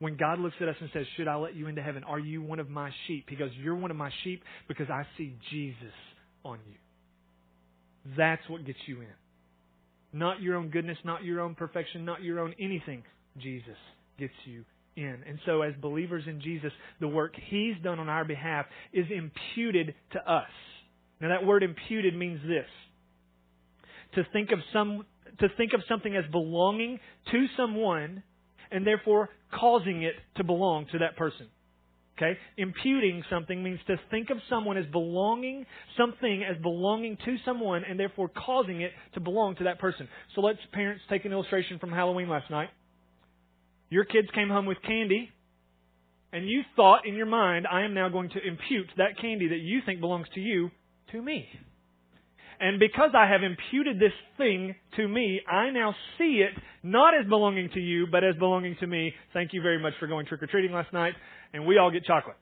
[0.00, 2.04] When God looks at us and says, Should I let you into heaven?
[2.04, 3.26] Are you one of my sheep?
[3.28, 5.94] He goes, You're one of my sheep because I see Jesus
[6.44, 8.14] on you.
[8.16, 9.08] That's what gets you in.
[10.12, 13.02] Not your own goodness, not your own perfection, not your own anything.
[13.38, 13.76] Jesus
[14.18, 14.64] gets you
[14.96, 15.18] in.
[15.26, 19.94] And so, as believers in Jesus, the work He's done on our behalf is imputed
[20.12, 20.50] to us.
[21.20, 22.66] Now, that word imputed means this
[24.14, 25.04] to think of some
[25.38, 26.98] to think of something as belonging
[27.30, 28.22] to someone
[28.70, 31.46] and therefore causing it to belong to that person.
[32.20, 32.38] Okay?
[32.58, 35.64] Imputing something means to think of someone as belonging,
[35.96, 40.06] something as belonging to someone, and therefore causing it to belong to that person.
[40.34, 42.68] So let's, parents, take an illustration from Halloween last night.
[43.88, 45.30] Your kids came home with candy,
[46.32, 49.60] and you thought in your mind, I am now going to impute that candy that
[49.60, 50.70] you think belongs to you
[51.12, 51.48] to me.
[52.60, 57.26] And because I have imputed this thing to me, I now see it not as
[57.26, 59.14] belonging to you, but as belonging to me.
[59.32, 61.14] Thank you very much for going trick or treating last night,
[61.54, 62.36] and we all get chocolate.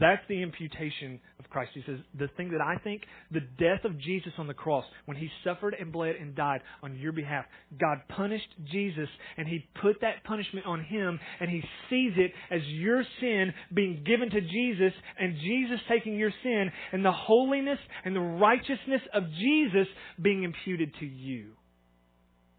[0.00, 1.70] That's the imputation of Christ.
[1.72, 5.16] He says, the thing that I think, the death of Jesus on the cross, when
[5.16, 7.44] he suffered and bled and died on your behalf,
[7.80, 12.60] God punished Jesus and he put that punishment on him and he sees it as
[12.66, 18.16] your sin being given to Jesus and Jesus taking your sin and the holiness and
[18.16, 19.86] the righteousness of Jesus
[20.20, 21.52] being imputed to you.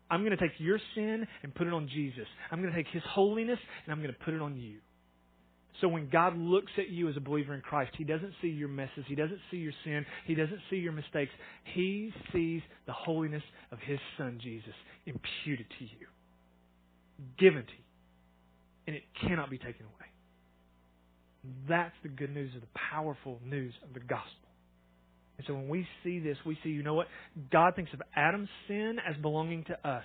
[0.10, 2.28] I'm going to take your sin and put it on Jesus.
[2.50, 4.78] I'm going to take his holiness and I'm going to put it on you.
[5.82, 8.70] So when God looks at you as a believer in Christ, He doesn't see your
[8.70, 9.04] messes.
[9.08, 10.06] He doesn't see your sin.
[10.26, 11.32] He doesn't see your mistakes.
[11.74, 14.74] He sees the holiness of His Son, Jesus,
[15.06, 16.08] imputed to you,
[17.38, 17.84] given to you.
[18.88, 20.10] And it cannot be taken away.
[21.68, 24.50] That's the good news of the powerful news of the gospel.
[25.38, 27.08] And so when we see this, we see, you know what?
[27.52, 30.04] God thinks of Adam's sin as belonging to us.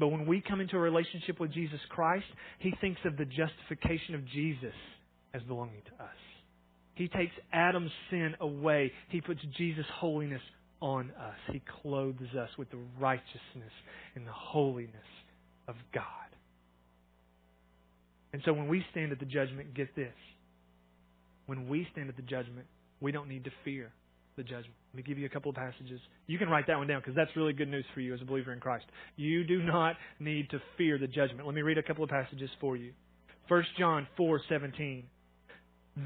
[0.00, 2.24] But when we come into a relationship with Jesus Christ,
[2.58, 4.72] he thinks of the justification of Jesus
[5.34, 6.16] as belonging to us.
[6.94, 8.92] He takes Adam's sin away.
[9.10, 10.40] He puts Jesus' holiness
[10.80, 11.36] on us.
[11.52, 13.72] He clothes us with the righteousness
[14.14, 14.94] and the holiness
[15.68, 16.04] of God.
[18.32, 20.14] And so when we stand at the judgment, get this.
[21.44, 22.66] When we stand at the judgment,
[23.00, 23.92] we don't need to fear
[24.36, 24.74] the judgment.
[24.92, 26.00] Let me give you a couple of passages.
[26.26, 28.24] You can write that one down because that's really good news for you as a
[28.24, 28.86] believer in Christ.
[29.16, 31.46] You do not need to fear the judgment.
[31.46, 32.92] Let me read a couple of passages for you.
[33.48, 35.04] 1 John 4:17.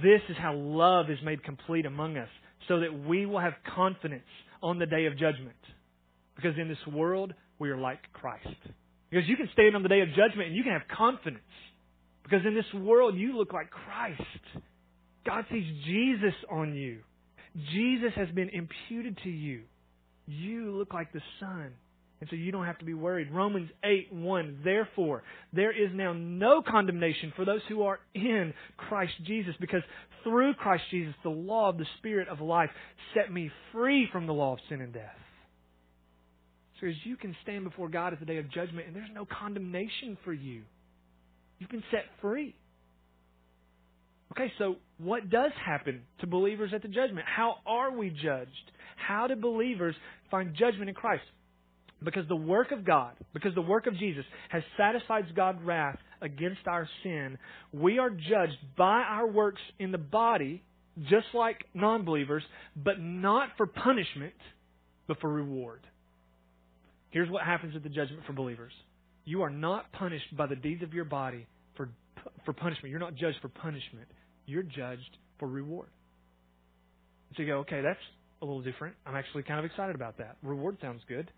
[0.03, 2.29] This is how love is made complete among us,
[2.69, 4.25] so that we will have confidence
[4.63, 5.57] on the day of judgment.
[6.37, 8.49] Because in this world, we are like Christ.
[9.11, 11.45] Because you can stand on the day of judgment and you can have confidence.
[12.25, 14.23] Because in this world, you look like Christ.
[15.27, 17.01] God sees Jesus on you.
[17.73, 19.63] Jesus has been imputed to you.
[20.27, 21.73] You look like the Son.
[22.21, 23.31] And so you don't have to be worried.
[23.31, 24.61] Romans 8 1.
[24.65, 29.83] Therefore, there is now no condemnation for those who are in Christ Jesus, because
[30.23, 32.71] through Christ Jesus, the law of the Spirit of life
[33.15, 35.17] set me free from the law of sin and death.
[36.81, 39.27] So as you can stand before God at the day of judgment, and there's no
[39.27, 40.63] condemnation for you.
[41.59, 42.55] You've been set free.
[44.33, 47.27] Okay, so what does happen to believers at the judgment?
[47.27, 48.51] How are we judged?
[48.97, 49.95] How do believers
[50.31, 51.25] find judgment in Christ?
[52.03, 56.67] Because the work of God, because the work of Jesus has satisfied God's wrath against
[56.67, 57.39] our sin,
[57.73, 60.63] we are judged by our works in the body,
[61.09, 62.43] just like non believers,
[62.77, 64.35] but not for punishment,
[65.09, 65.81] but for reward.
[67.11, 68.73] Here's what happens at the judgment for believers
[69.25, 71.89] you are not punished by the deeds of your body for,
[72.45, 72.91] for punishment.
[72.91, 74.07] You're not judged for punishment
[74.47, 75.89] you're judged for reward.
[77.37, 77.99] So you go, okay, that's
[78.43, 78.95] a little different.
[79.07, 80.37] I'm actually kind of excited about that.
[80.43, 81.31] Reward sounds good.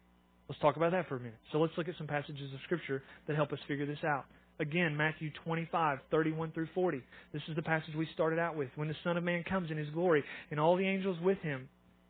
[0.49, 1.38] Let's talk about that for a minute.
[1.53, 4.25] So let's look at some passages of Scripture that help us figure this out.
[4.59, 7.03] Again, Matthew 25, 31 through 40.
[7.33, 8.69] This is the passage we started out with.
[8.77, 11.69] When the Son of Man comes in His glory and all the angels with Him,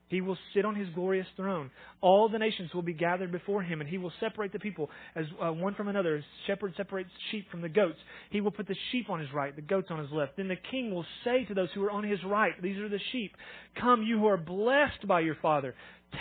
[0.09, 1.71] he will sit on his glorious throne.
[2.01, 5.25] All the nations will be gathered before him, and he will separate the people as
[5.43, 6.17] uh, one from another.
[6.17, 7.99] As shepherd separates sheep from the goats.
[8.31, 10.37] He will put the sheep on his right, the goats on his left.
[10.37, 13.01] Then the king will say to those who are on his right, These are the
[13.13, 13.33] sheep,
[13.81, 15.75] Come, you who are blessed by your Father,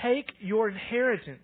[0.03, 1.39] take your inheritance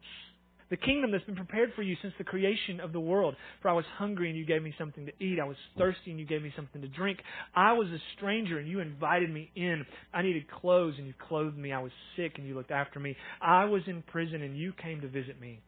[0.72, 3.36] the kingdom that's been prepared for you since the creation of the world.
[3.62, 5.38] For I was hungry and you gave me something to eat.
[5.38, 7.20] I was thirsty and you gave me something to drink.
[7.54, 9.86] I was a stranger and you invited me in.
[10.14, 11.74] I needed clothes and you clothed me.
[11.74, 13.18] I was sick and you looked after me.
[13.42, 15.60] I was in prison and you came to visit me.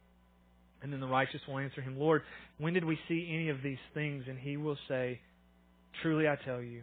[0.82, 2.22] And then the righteous will answer him, Lord,
[2.58, 4.24] when did we see any of these things?
[4.30, 5.20] And he will say,
[6.02, 6.82] Truly I tell you,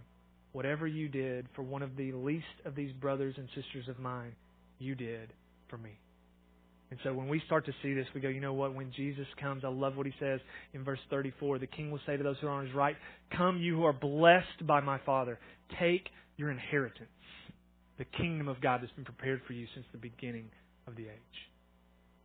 [0.52, 4.32] whatever you did for one of the least of these brothers and sisters of mine,
[4.78, 5.32] you did
[5.68, 5.98] for me.
[6.90, 8.74] And so when we start to see this, we go, you know what?
[8.74, 10.40] When Jesus comes, I love what he says
[10.74, 11.60] in verse 34.
[11.60, 12.96] The king will say to those who are on his right,
[13.36, 15.38] Come, you who are blessed by my Father,
[15.78, 17.08] take your inheritance,
[17.98, 20.46] the kingdom of God that's been prepared for you since the beginning
[20.88, 21.38] of the age.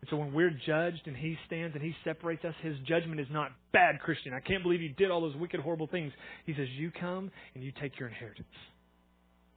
[0.02, 3.28] And so when we're judged and he stands and he separates us, his judgment is
[3.32, 4.34] not bad Christian.
[4.34, 6.12] I can't believe you did all those wicked, horrible things.
[6.46, 8.48] He says, You come and you take your inheritance.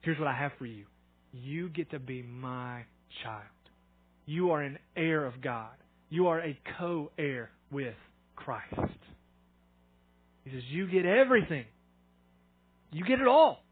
[0.01, 0.85] Here's what I have for you.
[1.33, 2.83] You get to be my
[3.23, 3.43] child
[4.29, 5.71] you are an heir of God.
[6.09, 7.95] You are a co heir with
[8.35, 8.75] Christ.
[10.43, 11.65] He says, You get everything.
[12.91, 13.63] You get it all.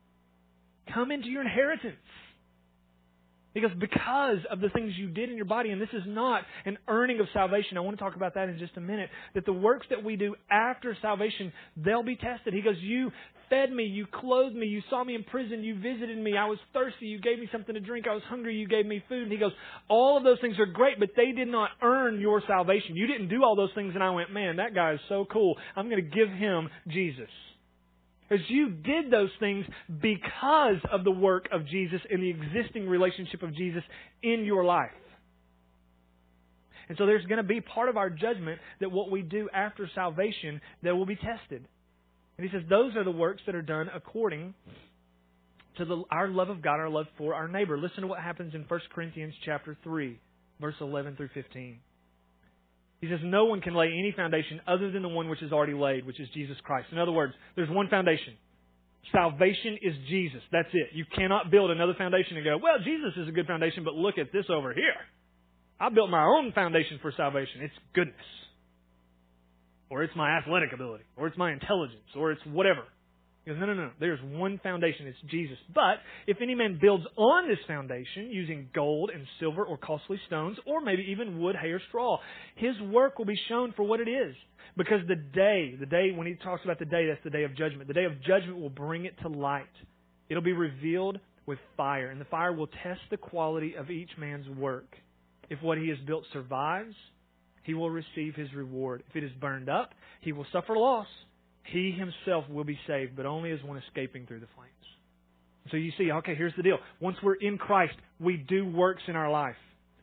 [0.91, 1.95] Come into your inheritance.
[3.53, 6.79] Because because of the things you did in your body, and this is not an
[6.87, 7.77] earning of salvation.
[7.77, 9.11] I want to talk about that in just a minute.
[9.35, 12.55] That the works that we do after salvation, they'll be tested.
[12.55, 13.11] He goes, You
[13.49, 16.57] fed me, you clothed me, you saw me in prison, you visited me, I was
[16.73, 19.23] thirsty, you gave me something to drink, I was hungry, you gave me food.
[19.23, 19.51] And he goes,
[19.89, 22.95] All of those things are great, but they did not earn your salvation.
[22.95, 25.55] You didn't do all those things, and I went, Man, that guy is so cool.
[25.75, 27.29] I'm going to give him Jesus.
[28.27, 29.65] Because you did those things
[30.01, 33.83] because of the work of Jesus and the existing relationship of Jesus
[34.21, 34.91] in your life.
[36.89, 39.89] And so there's going to be part of our judgment that what we do after
[39.93, 41.65] salvation that will be tested.
[42.37, 44.53] And he says those are the works that are done according
[45.77, 47.77] to the, our love of God, our love for our neighbor.
[47.77, 50.19] Listen to what happens in 1 Corinthians chapter 3,
[50.59, 51.79] verse 11 through 15.
[53.01, 55.73] He says, No one can lay any foundation other than the one which is already
[55.73, 56.87] laid, which is Jesus Christ.
[56.91, 58.33] In other words, there's one foundation.
[59.11, 60.41] Salvation is Jesus.
[60.51, 60.89] That's it.
[60.93, 64.17] You cannot build another foundation and go, well, Jesus is a good foundation, but look
[64.17, 64.97] at this over here.
[65.79, 67.61] I built my own foundation for salvation.
[67.61, 68.15] It's goodness.
[69.89, 71.03] Or it's my athletic ability.
[71.15, 72.09] Or it's my intelligence.
[72.15, 72.83] Or it's whatever.
[73.45, 73.91] He goes, no, no, no.
[73.99, 75.07] There's one foundation.
[75.07, 75.57] It's Jesus.
[75.73, 80.57] But if any man builds on this foundation using gold and silver or costly stones,
[80.65, 82.17] or maybe even wood, hay, or straw,
[82.55, 84.35] his work will be shown for what it is.
[84.75, 87.55] Because the day, the day, when he talks about the day, that's the day of
[87.55, 87.87] judgment.
[87.87, 89.63] The day of judgment will bring it to light.
[90.29, 94.49] It'll be revealed with fire, and the fire will test the quality of each man's
[94.49, 94.93] work.
[95.49, 96.93] If what he has built survives,
[97.67, 99.03] he will receive his reward.
[99.07, 99.91] If it is burned up,
[100.21, 101.05] he will suffer loss
[101.67, 104.71] he himself will be saved, but only as one escaping through the flames.
[105.71, 106.77] So you see, okay, here's the deal.
[107.01, 109.55] Once we're in Christ, we do works in our life.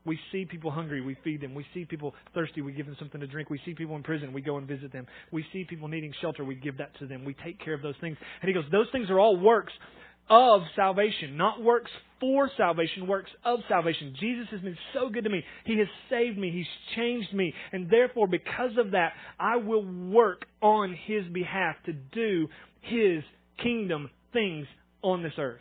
[0.05, 1.55] We see people hungry, we feed them.
[1.55, 3.49] We see people thirsty, we give them something to drink.
[3.49, 5.07] We see people in prison, we go and visit them.
[5.33, 7.25] We see people needing shelter, we give that to them.
[7.25, 8.19] We take care of those things.
[8.43, 9.73] And he goes, those things are all works
[10.29, 11.91] of salvation, not works
[12.25, 14.15] for salvation, works of salvation.
[14.19, 15.45] Jesus has been so good to me.
[15.67, 16.51] He has saved me.
[16.51, 17.53] He's changed me.
[17.71, 22.49] And therefore, because of that, I will work on His behalf to do
[22.81, 23.23] His
[23.63, 24.67] kingdom things
[25.03, 25.61] on this earth.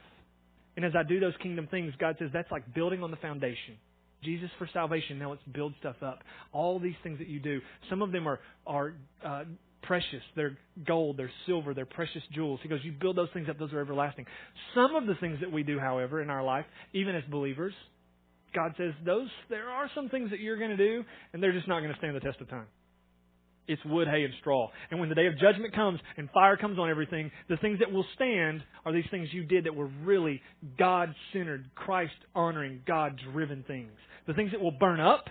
[0.77, 3.75] And as I do those kingdom things, God says that's like building on the foundation.
[4.23, 5.19] Jesus for salvation.
[5.19, 6.19] Now let's build stuff up.
[6.53, 7.59] All these things that you do.
[7.89, 8.93] Some of them are are
[9.23, 9.43] uh,
[9.83, 10.21] precious.
[10.35, 12.59] They're gold, they're silver, they're precious jewels.
[12.63, 14.25] He goes, You build those things up, those are everlasting.
[14.73, 17.73] Some of the things that we do, however, in our life, even as believers,
[18.53, 21.03] God says, those there are some things that you're going to do,
[21.33, 22.67] and they're just not going to stand the test of time.
[23.67, 24.69] It's wood, hay, and straw.
[24.91, 27.91] And when the day of judgment comes and fire comes on everything, the things that
[27.91, 30.41] will stand are these things you did that were really
[30.77, 33.91] God centered, Christ honoring, God driven things.
[34.27, 35.25] The things that will burn up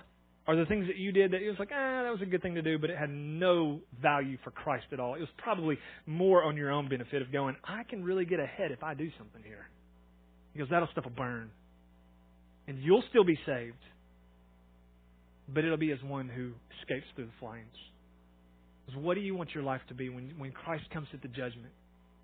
[0.46, 2.42] are the things that you did that it was like, ah, that was a good
[2.42, 5.14] thing to do, but it had no value for Christ at all.
[5.14, 8.72] It was probably more on your own benefit of going, I can really get ahead
[8.72, 9.68] if I do something here.
[10.52, 11.50] Because that'll stuff will burn.
[12.66, 13.76] And you'll still be saved,
[15.48, 17.76] but it'll be as one who escapes through the flames.
[18.84, 21.28] Because what do you want your life to be when, when Christ comes at the
[21.28, 21.72] judgment?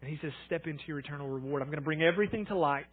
[0.00, 1.62] And he says, step into your eternal reward.
[1.62, 2.86] I'm going to bring everything to light.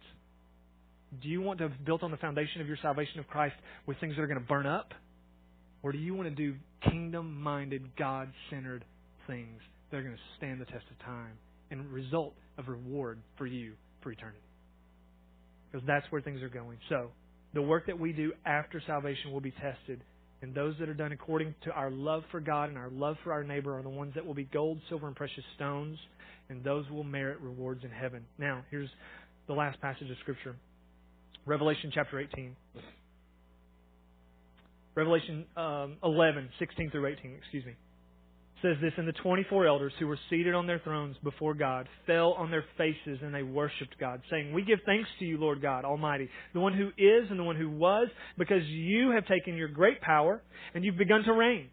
[1.22, 3.54] Do you want to have built on the foundation of your salvation of Christ
[3.86, 4.92] with things that are going to burn up?
[5.82, 6.54] Or do you want to do
[6.90, 8.84] kingdom minded, God centered
[9.26, 9.60] things
[9.90, 11.32] that are going to stand the test of time
[11.70, 13.72] and result of reward for you
[14.02, 14.38] for eternity?
[15.70, 16.78] Because that's where things are going.
[16.88, 17.10] So,
[17.54, 20.02] the work that we do after salvation will be tested.
[20.42, 23.32] And those that are done according to our love for God and our love for
[23.32, 25.98] our neighbor are the ones that will be gold, silver, and precious stones.
[26.50, 28.24] And those will merit rewards in heaven.
[28.38, 28.90] Now, here's
[29.46, 30.54] the last passage of Scripture
[31.46, 32.56] Revelation chapter 18.
[34.96, 37.74] Revelation um, 11, 16 through 18, excuse me,
[38.62, 42.32] says this, And the 24 elders who were seated on their thrones before God fell
[42.32, 45.84] on their faces and they worshipped God, saying, We give thanks to you, Lord God
[45.84, 49.68] Almighty, the one who is and the one who was, because you have taken your
[49.68, 50.42] great power
[50.74, 51.68] and you've begun to reign.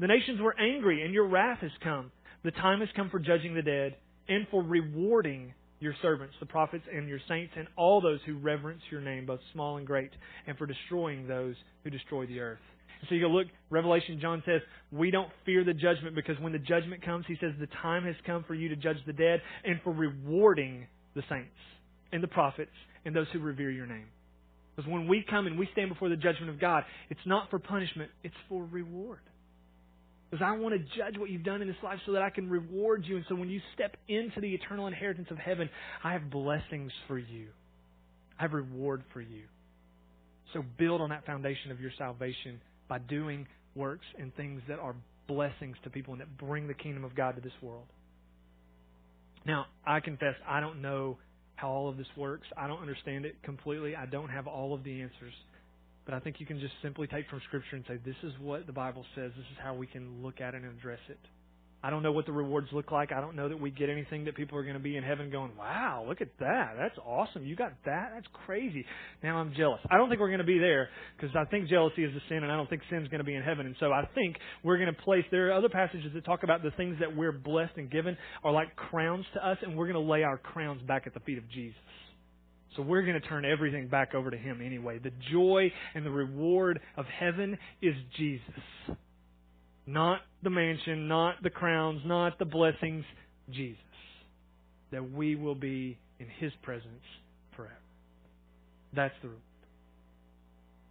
[0.00, 2.10] The nations were angry and your wrath has come.
[2.44, 3.96] The time has come for judging the dead
[4.26, 5.52] and for rewarding
[5.84, 9.40] your servants, the prophets, and your saints, and all those who reverence your name, both
[9.52, 10.10] small and great,
[10.46, 11.54] and for destroying those
[11.84, 12.58] who destroy the earth.
[13.08, 16.58] So you go look, Revelation, John says, we don't fear the judgment because when the
[16.58, 19.78] judgment comes, he says, the time has come for you to judge the dead and
[19.84, 21.50] for rewarding the saints
[22.12, 22.70] and the prophets
[23.04, 24.06] and those who revere your name.
[24.74, 27.58] Because when we come and we stand before the judgment of God, it's not for
[27.58, 29.20] punishment, it's for reward.
[30.34, 32.50] Because I want to judge what you've done in this life so that I can
[32.50, 33.14] reward you.
[33.14, 35.70] And so when you step into the eternal inheritance of heaven,
[36.02, 37.46] I have blessings for you.
[38.36, 39.42] I have reward for you.
[40.52, 44.96] So build on that foundation of your salvation by doing works and things that are
[45.28, 47.86] blessings to people and that bring the kingdom of God to this world.
[49.46, 51.16] Now, I confess I don't know
[51.54, 52.48] how all of this works.
[52.56, 53.94] I don't understand it completely.
[53.94, 55.34] I don't have all of the answers.
[56.04, 58.66] But I think you can just simply take from Scripture and say, this is what
[58.66, 59.32] the Bible says.
[59.36, 61.18] This is how we can look at it and address it.
[61.84, 63.12] I don't know what the rewards look like.
[63.12, 65.30] I don't know that we get anything that people are going to be in heaven
[65.30, 66.76] going, wow, look at that.
[66.78, 67.44] That's awesome.
[67.44, 68.12] You got that?
[68.14, 68.86] That's crazy.
[69.22, 69.80] Now I'm jealous.
[69.90, 72.38] I don't think we're going to be there because I think jealousy is a sin
[72.38, 73.66] and I don't think sin's going to be in heaven.
[73.66, 76.62] And so I think we're going to place, there are other passages that talk about
[76.62, 80.02] the things that we're blessed and given are like crowns to us and we're going
[80.02, 81.76] to lay our crowns back at the feet of Jesus.
[82.76, 84.98] So we're going to turn everything back over to Him anyway.
[84.98, 88.98] The joy and the reward of heaven is Jesus.
[89.86, 93.04] Not the mansion, not the crowns, not the blessings,
[93.50, 93.78] Jesus.
[94.90, 97.04] That we will be in His presence
[97.54, 97.74] forever.
[98.94, 99.38] That's the rule.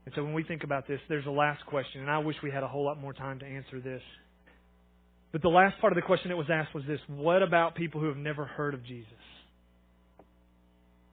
[0.06, 2.52] And so when we think about this, there's a last question, and I wish we
[2.52, 4.02] had a whole lot more time to answer this.
[5.32, 8.00] But the last part of the question that was asked was this What about people
[8.00, 9.08] who have never heard of Jesus?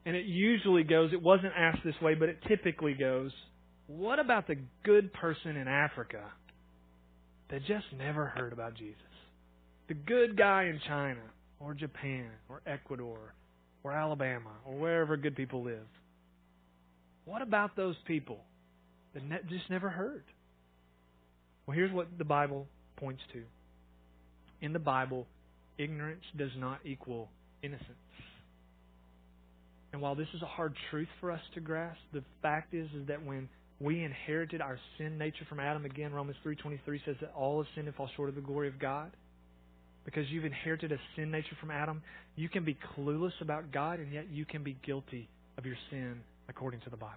[0.06, 3.32] And it usually goes, it wasn't asked this way, but it typically goes,
[3.86, 6.22] What about the good person in Africa
[7.50, 8.96] that just never heard about Jesus.
[9.88, 11.20] The good guy in China
[11.58, 13.34] or Japan or Ecuador
[13.82, 15.86] or Alabama or wherever good people live.
[17.24, 18.38] What about those people
[19.14, 20.22] that ne- just never heard?
[21.66, 23.42] Well, here's what the Bible points to.
[24.64, 25.26] In the Bible,
[25.78, 27.28] ignorance does not equal
[27.62, 27.88] innocence.
[29.92, 33.08] And while this is a hard truth for us to grasp, the fact is, is
[33.08, 33.48] that when
[33.80, 35.86] we inherited our sin nature from Adam.
[35.86, 38.78] Again, Romans 3.23 says that all have sinned and fall short of the glory of
[38.78, 39.10] God.
[40.04, 42.02] Because you've inherited a sin nature from Adam,
[42.36, 45.28] you can be clueless about God, and yet you can be guilty
[45.58, 47.16] of your sin according to the Bible.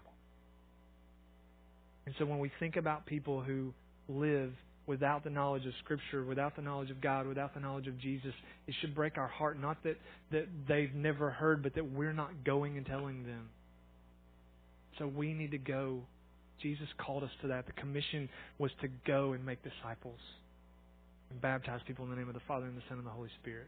[2.06, 3.74] And so when we think about people who
[4.10, 4.52] live
[4.86, 8.34] without the knowledge of Scripture, without the knowledge of God, without the knowledge of Jesus,
[8.68, 9.60] it should break our heart.
[9.60, 9.98] Not that,
[10.32, 13.50] that they've never heard, but that we're not going and telling them.
[15.00, 16.02] So we need to go
[16.64, 17.68] Jesus called us to that.
[17.68, 20.20] The commission was to go and make disciples
[21.30, 23.30] and baptize people in the name of the Father and the Son and the Holy
[23.42, 23.68] Spirit.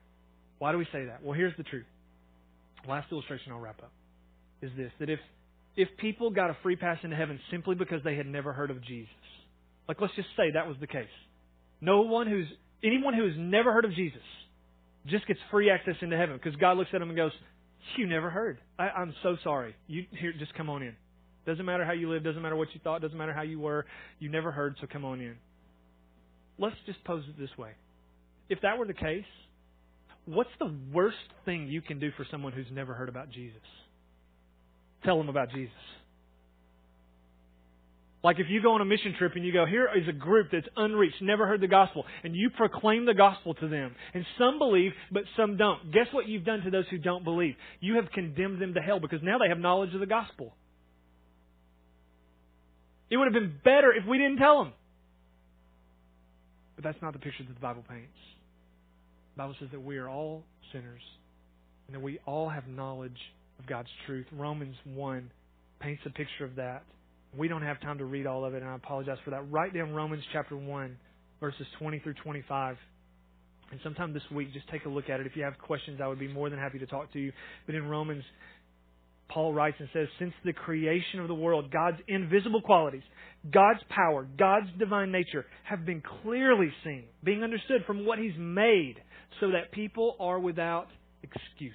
[0.59, 1.21] Why do we say that?
[1.21, 1.85] Well, here's the truth.
[2.87, 3.91] Last illustration I'll wrap up
[4.61, 5.19] is this that if
[5.75, 8.81] if people got a free pass into heaven simply because they had never heard of
[8.81, 9.09] Jesus,
[9.87, 11.07] like let's just say that was the case.
[11.81, 12.47] No one who's
[12.83, 14.21] anyone who has never heard of Jesus
[15.07, 17.31] just gets free access into heaven because God looks at them and goes,
[17.97, 18.59] "You never heard.
[18.79, 19.75] I, I'm so sorry.
[19.87, 20.95] You here, just come on in."
[21.45, 23.85] Doesn't matter how you live, doesn't matter what you thought, doesn't matter how you were.
[24.19, 25.35] You never heard, so come on in.
[26.57, 27.71] Let's just pose it this way.
[28.49, 29.25] If that were the case,
[30.25, 33.61] what's the worst thing you can do for someone who's never heard about Jesus?
[35.03, 35.73] Tell them about Jesus.
[38.25, 40.47] Like if you go on a mission trip and you go, here is a group
[40.51, 43.93] that's unreached, never heard the gospel, and you proclaim the gospel to them.
[44.15, 45.91] And some believe, but some don't.
[45.91, 47.53] Guess what you've done to those who don't believe?
[47.81, 50.55] You have condemned them to hell because now they have knowledge of the gospel.
[53.11, 54.73] It would have been better if we didn't tell them.
[56.77, 58.17] But that's not the picture that the Bible paints.
[59.35, 60.41] The Bible says that we are all
[60.73, 61.01] sinners
[61.85, 63.19] and that we all have knowledge
[63.59, 64.25] of God's truth.
[64.35, 65.29] Romans 1
[65.79, 66.81] paints a picture of that.
[67.37, 69.51] We don't have time to read all of it, and I apologize for that.
[69.51, 70.97] Write down Romans chapter 1,
[71.39, 72.77] verses 20 through 25.
[73.71, 75.25] And sometime this week, just take a look at it.
[75.25, 77.31] If you have questions, I would be more than happy to talk to you.
[77.65, 78.23] But in Romans
[79.29, 83.03] Paul writes and says, Since the creation of the world, God's invisible qualities,
[83.51, 88.95] God's power, God's divine nature have been clearly seen, being understood from what He's made,
[89.39, 90.87] so that people are without
[91.23, 91.73] excuse.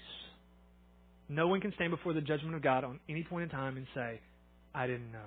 [1.28, 3.86] No one can stand before the judgment of God on any point in time and
[3.94, 4.20] say,
[4.74, 5.18] I didn't know.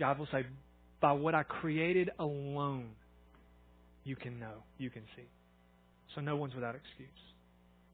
[0.00, 0.44] God will say,
[1.00, 2.88] By what I created alone,
[4.02, 5.28] you can know, you can see.
[6.14, 7.08] So no one's without excuse.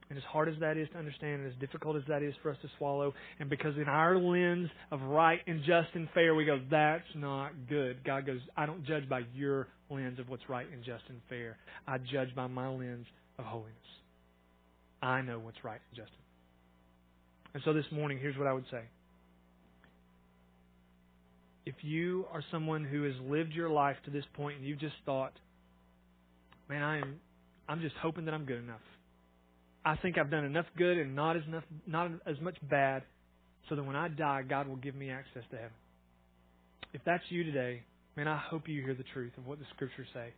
[0.08, 2.50] And as hard as that is to understand, and as difficult as that is for
[2.52, 6.44] us to swallow, and because in our lens of right and just and fair, we
[6.44, 8.04] go, that's not good.
[8.04, 11.58] God goes, I don't judge by your lens of what's right and just and fair.
[11.88, 13.74] I judge by my lens of holiness.
[15.02, 16.12] I know what's right and just.
[17.54, 18.82] And so this morning, here's what I would say.
[21.66, 24.94] If you are someone who has lived your life to this point and you've just
[25.04, 25.32] thought,
[26.68, 27.16] man, I am,
[27.68, 28.80] I'm just hoping that I'm good enough.
[29.84, 33.02] I think I've done enough good and not as enough, not as much bad,
[33.68, 35.76] so that when I die, God will give me access to heaven.
[36.92, 37.82] If that's you today,
[38.16, 40.28] man, I hope you hear the truth of what the Scriptures say.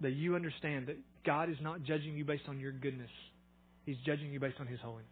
[0.00, 3.10] That you understand that God is not judging you based on your goodness;
[3.84, 5.06] He's judging you based on His holiness.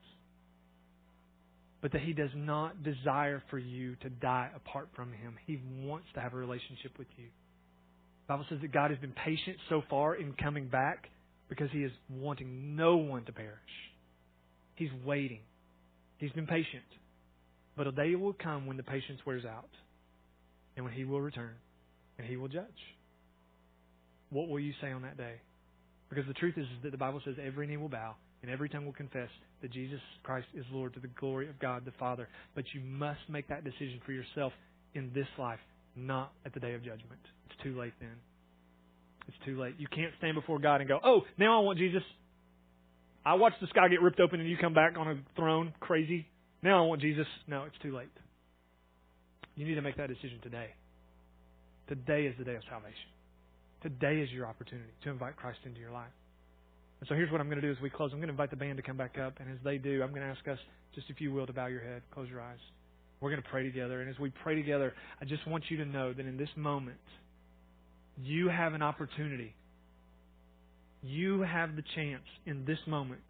[1.87, 5.35] But that He does not desire for you to die apart from Him.
[5.47, 7.27] He wants to have a relationship with you.
[7.27, 11.07] The Bible says that God has been patient so far in coming back
[11.49, 13.55] because He is wanting no one to perish.
[14.75, 15.43] He's waiting.
[16.19, 16.83] He's been patient.
[17.77, 19.71] But a day will come when the patience wears out
[20.75, 21.55] and when He will return
[22.19, 22.65] and He will judge.
[24.31, 25.35] What will you say on that day?
[26.09, 28.85] Because the truth is that the Bible says every knee will bow and every tongue
[28.85, 29.29] will confess
[29.63, 32.29] that Jesus Christ is Lord to the glory of God the Father.
[32.55, 34.53] But you must make that decision for yourself
[34.95, 35.59] in this life,
[35.97, 37.21] not at the day of judgment.
[37.47, 38.17] It's too late then.
[39.29, 39.75] It's too late.
[39.79, 42.03] You can't stand before God and go, oh, now I want Jesus.
[43.25, 46.27] I watched the sky get ripped open and you come back on a throne crazy.
[46.63, 47.27] Now I want Jesus.
[47.49, 48.09] No, it's too late.
[49.57, 50.69] You need to make that decision today.
[51.89, 53.11] Today is the day of salvation.
[53.83, 56.13] Today is your opportunity to invite Christ into your life.
[57.01, 58.11] And so here's what I'm going to do as we close.
[58.13, 60.11] I'm going to invite the band to come back up, and as they do, I'm
[60.11, 60.59] going to ask us,
[60.95, 62.59] just if you will, to bow your head, close your eyes.
[63.21, 64.01] We're going to pray together.
[64.01, 66.99] And as we pray together, I just want you to know that in this moment,
[68.23, 69.55] you have an opportunity.
[71.03, 73.21] You have the chance in this moment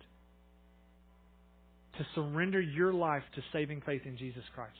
[1.98, 4.72] to surrender your life to saving faith in Jesus Christ.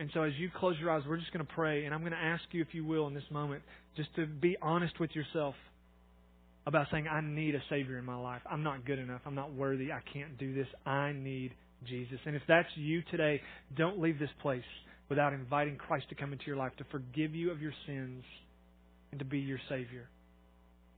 [0.00, 2.12] And so as you close your eyes, we're just going to pray, and I'm going
[2.12, 3.62] to ask you, if you will, in this moment,
[3.96, 5.54] just to be honest with yourself
[6.66, 8.42] about saying, I need a Savior in my life.
[8.50, 9.20] I'm not good enough.
[9.26, 9.92] I'm not worthy.
[9.92, 10.66] I can't do this.
[10.86, 11.52] I need
[11.88, 12.18] Jesus.
[12.24, 13.40] And if that's you today,
[13.76, 14.62] don't leave this place
[15.08, 18.24] without inviting Christ to come into your life to forgive you of your sins
[19.10, 20.08] and to be your Savior.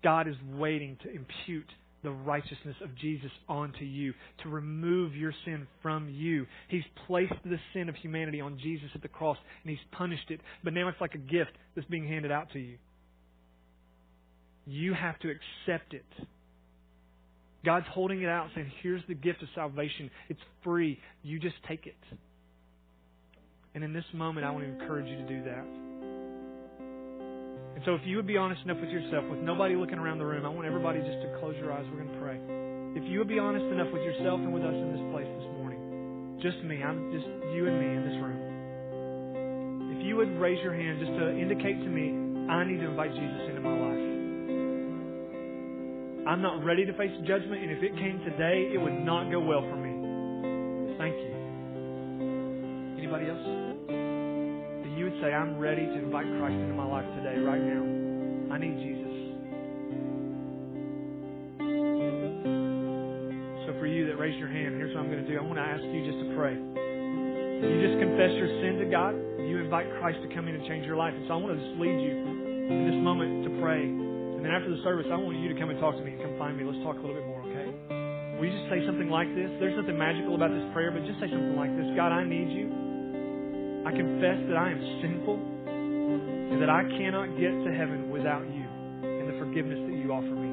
[0.03, 1.69] God is waiting to impute
[2.03, 4.13] the righteousness of Jesus onto you,
[4.43, 6.47] to remove your sin from you.
[6.69, 10.41] He's placed the sin of humanity on Jesus at the cross and He's punished it.
[10.63, 12.77] But now it's like a gift that's being handed out to you.
[14.67, 16.05] You have to accept it.
[17.65, 20.11] God's holding it out saying, Here's the gift of salvation.
[20.29, 20.99] It's free.
[21.23, 21.97] You just take it.
[23.75, 25.65] And in this moment, I want to encourage you to do that.
[27.75, 30.27] And so, if you would be honest enough with yourself, with nobody looking around the
[30.27, 31.85] room, I want everybody just to close your eyes.
[31.91, 32.39] We're going to pray.
[32.95, 35.49] If you would be honest enough with yourself and with us in this place this
[35.59, 39.99] morning, just me, I'm just you and me in this room.
[39.99, 42.15] If you would raise your hand just to indicate to me,
[42.47, 44.14] I need to invite Jesus into my life.
[46.27, 49.41] I'm not ready to face judgment, and if it came today, it would not go
[49.41, 49.93] well for me.
[50.97, 51.33] Thank you.
[52.97, 53.45] Anybody else?
[53.85, 57.85] That you would say, I'm ready to invite Christ into my life today, right now.
[58.55, 59.13] I need Jesus.
[63.69, 65.37] So for you that raised your hand, here's what I'm going to do.
[65.37, 66.57] I want to ask you just to pray.
[66.57, 69.13] You just confess your sin to God.
[69.45, 71.13] You invite Christ to come in and change your life.
[71.13, 72.17] And so I want to just lead you
[72.73, 74.04] in this moment to pray.
[74.45, 76.21] And then after the service, I want you to come and talk to me and
[76.21, 76.69] come find me.
[76.69, 77.65] Let's talk a little bit more, okay?
[78.37, 79.49] Will you just say something like this?
[79.57, 82.53] There's nothing magical about this prayer, but just say something like this God, I need
[82.53, 82.69] you.
[83.89, 88.69] I confess that I am sinful and that I cannot get to heaven without you
[89.01, 90.53] and the forgiveness that you offer me.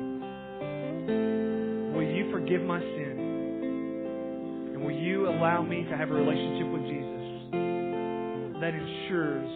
[1.92, 4.72] Will you forgive my sin?
[4.72, 9.52] And will you allow me to have a relationship with Jesus that ensures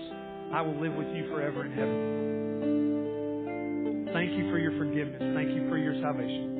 [0.52, 2.55] I will live with you forever in heaven?
[4.16, 5.36] Thank you for your forgiveness.
[5.36, 6.55] Thank you for your salvation.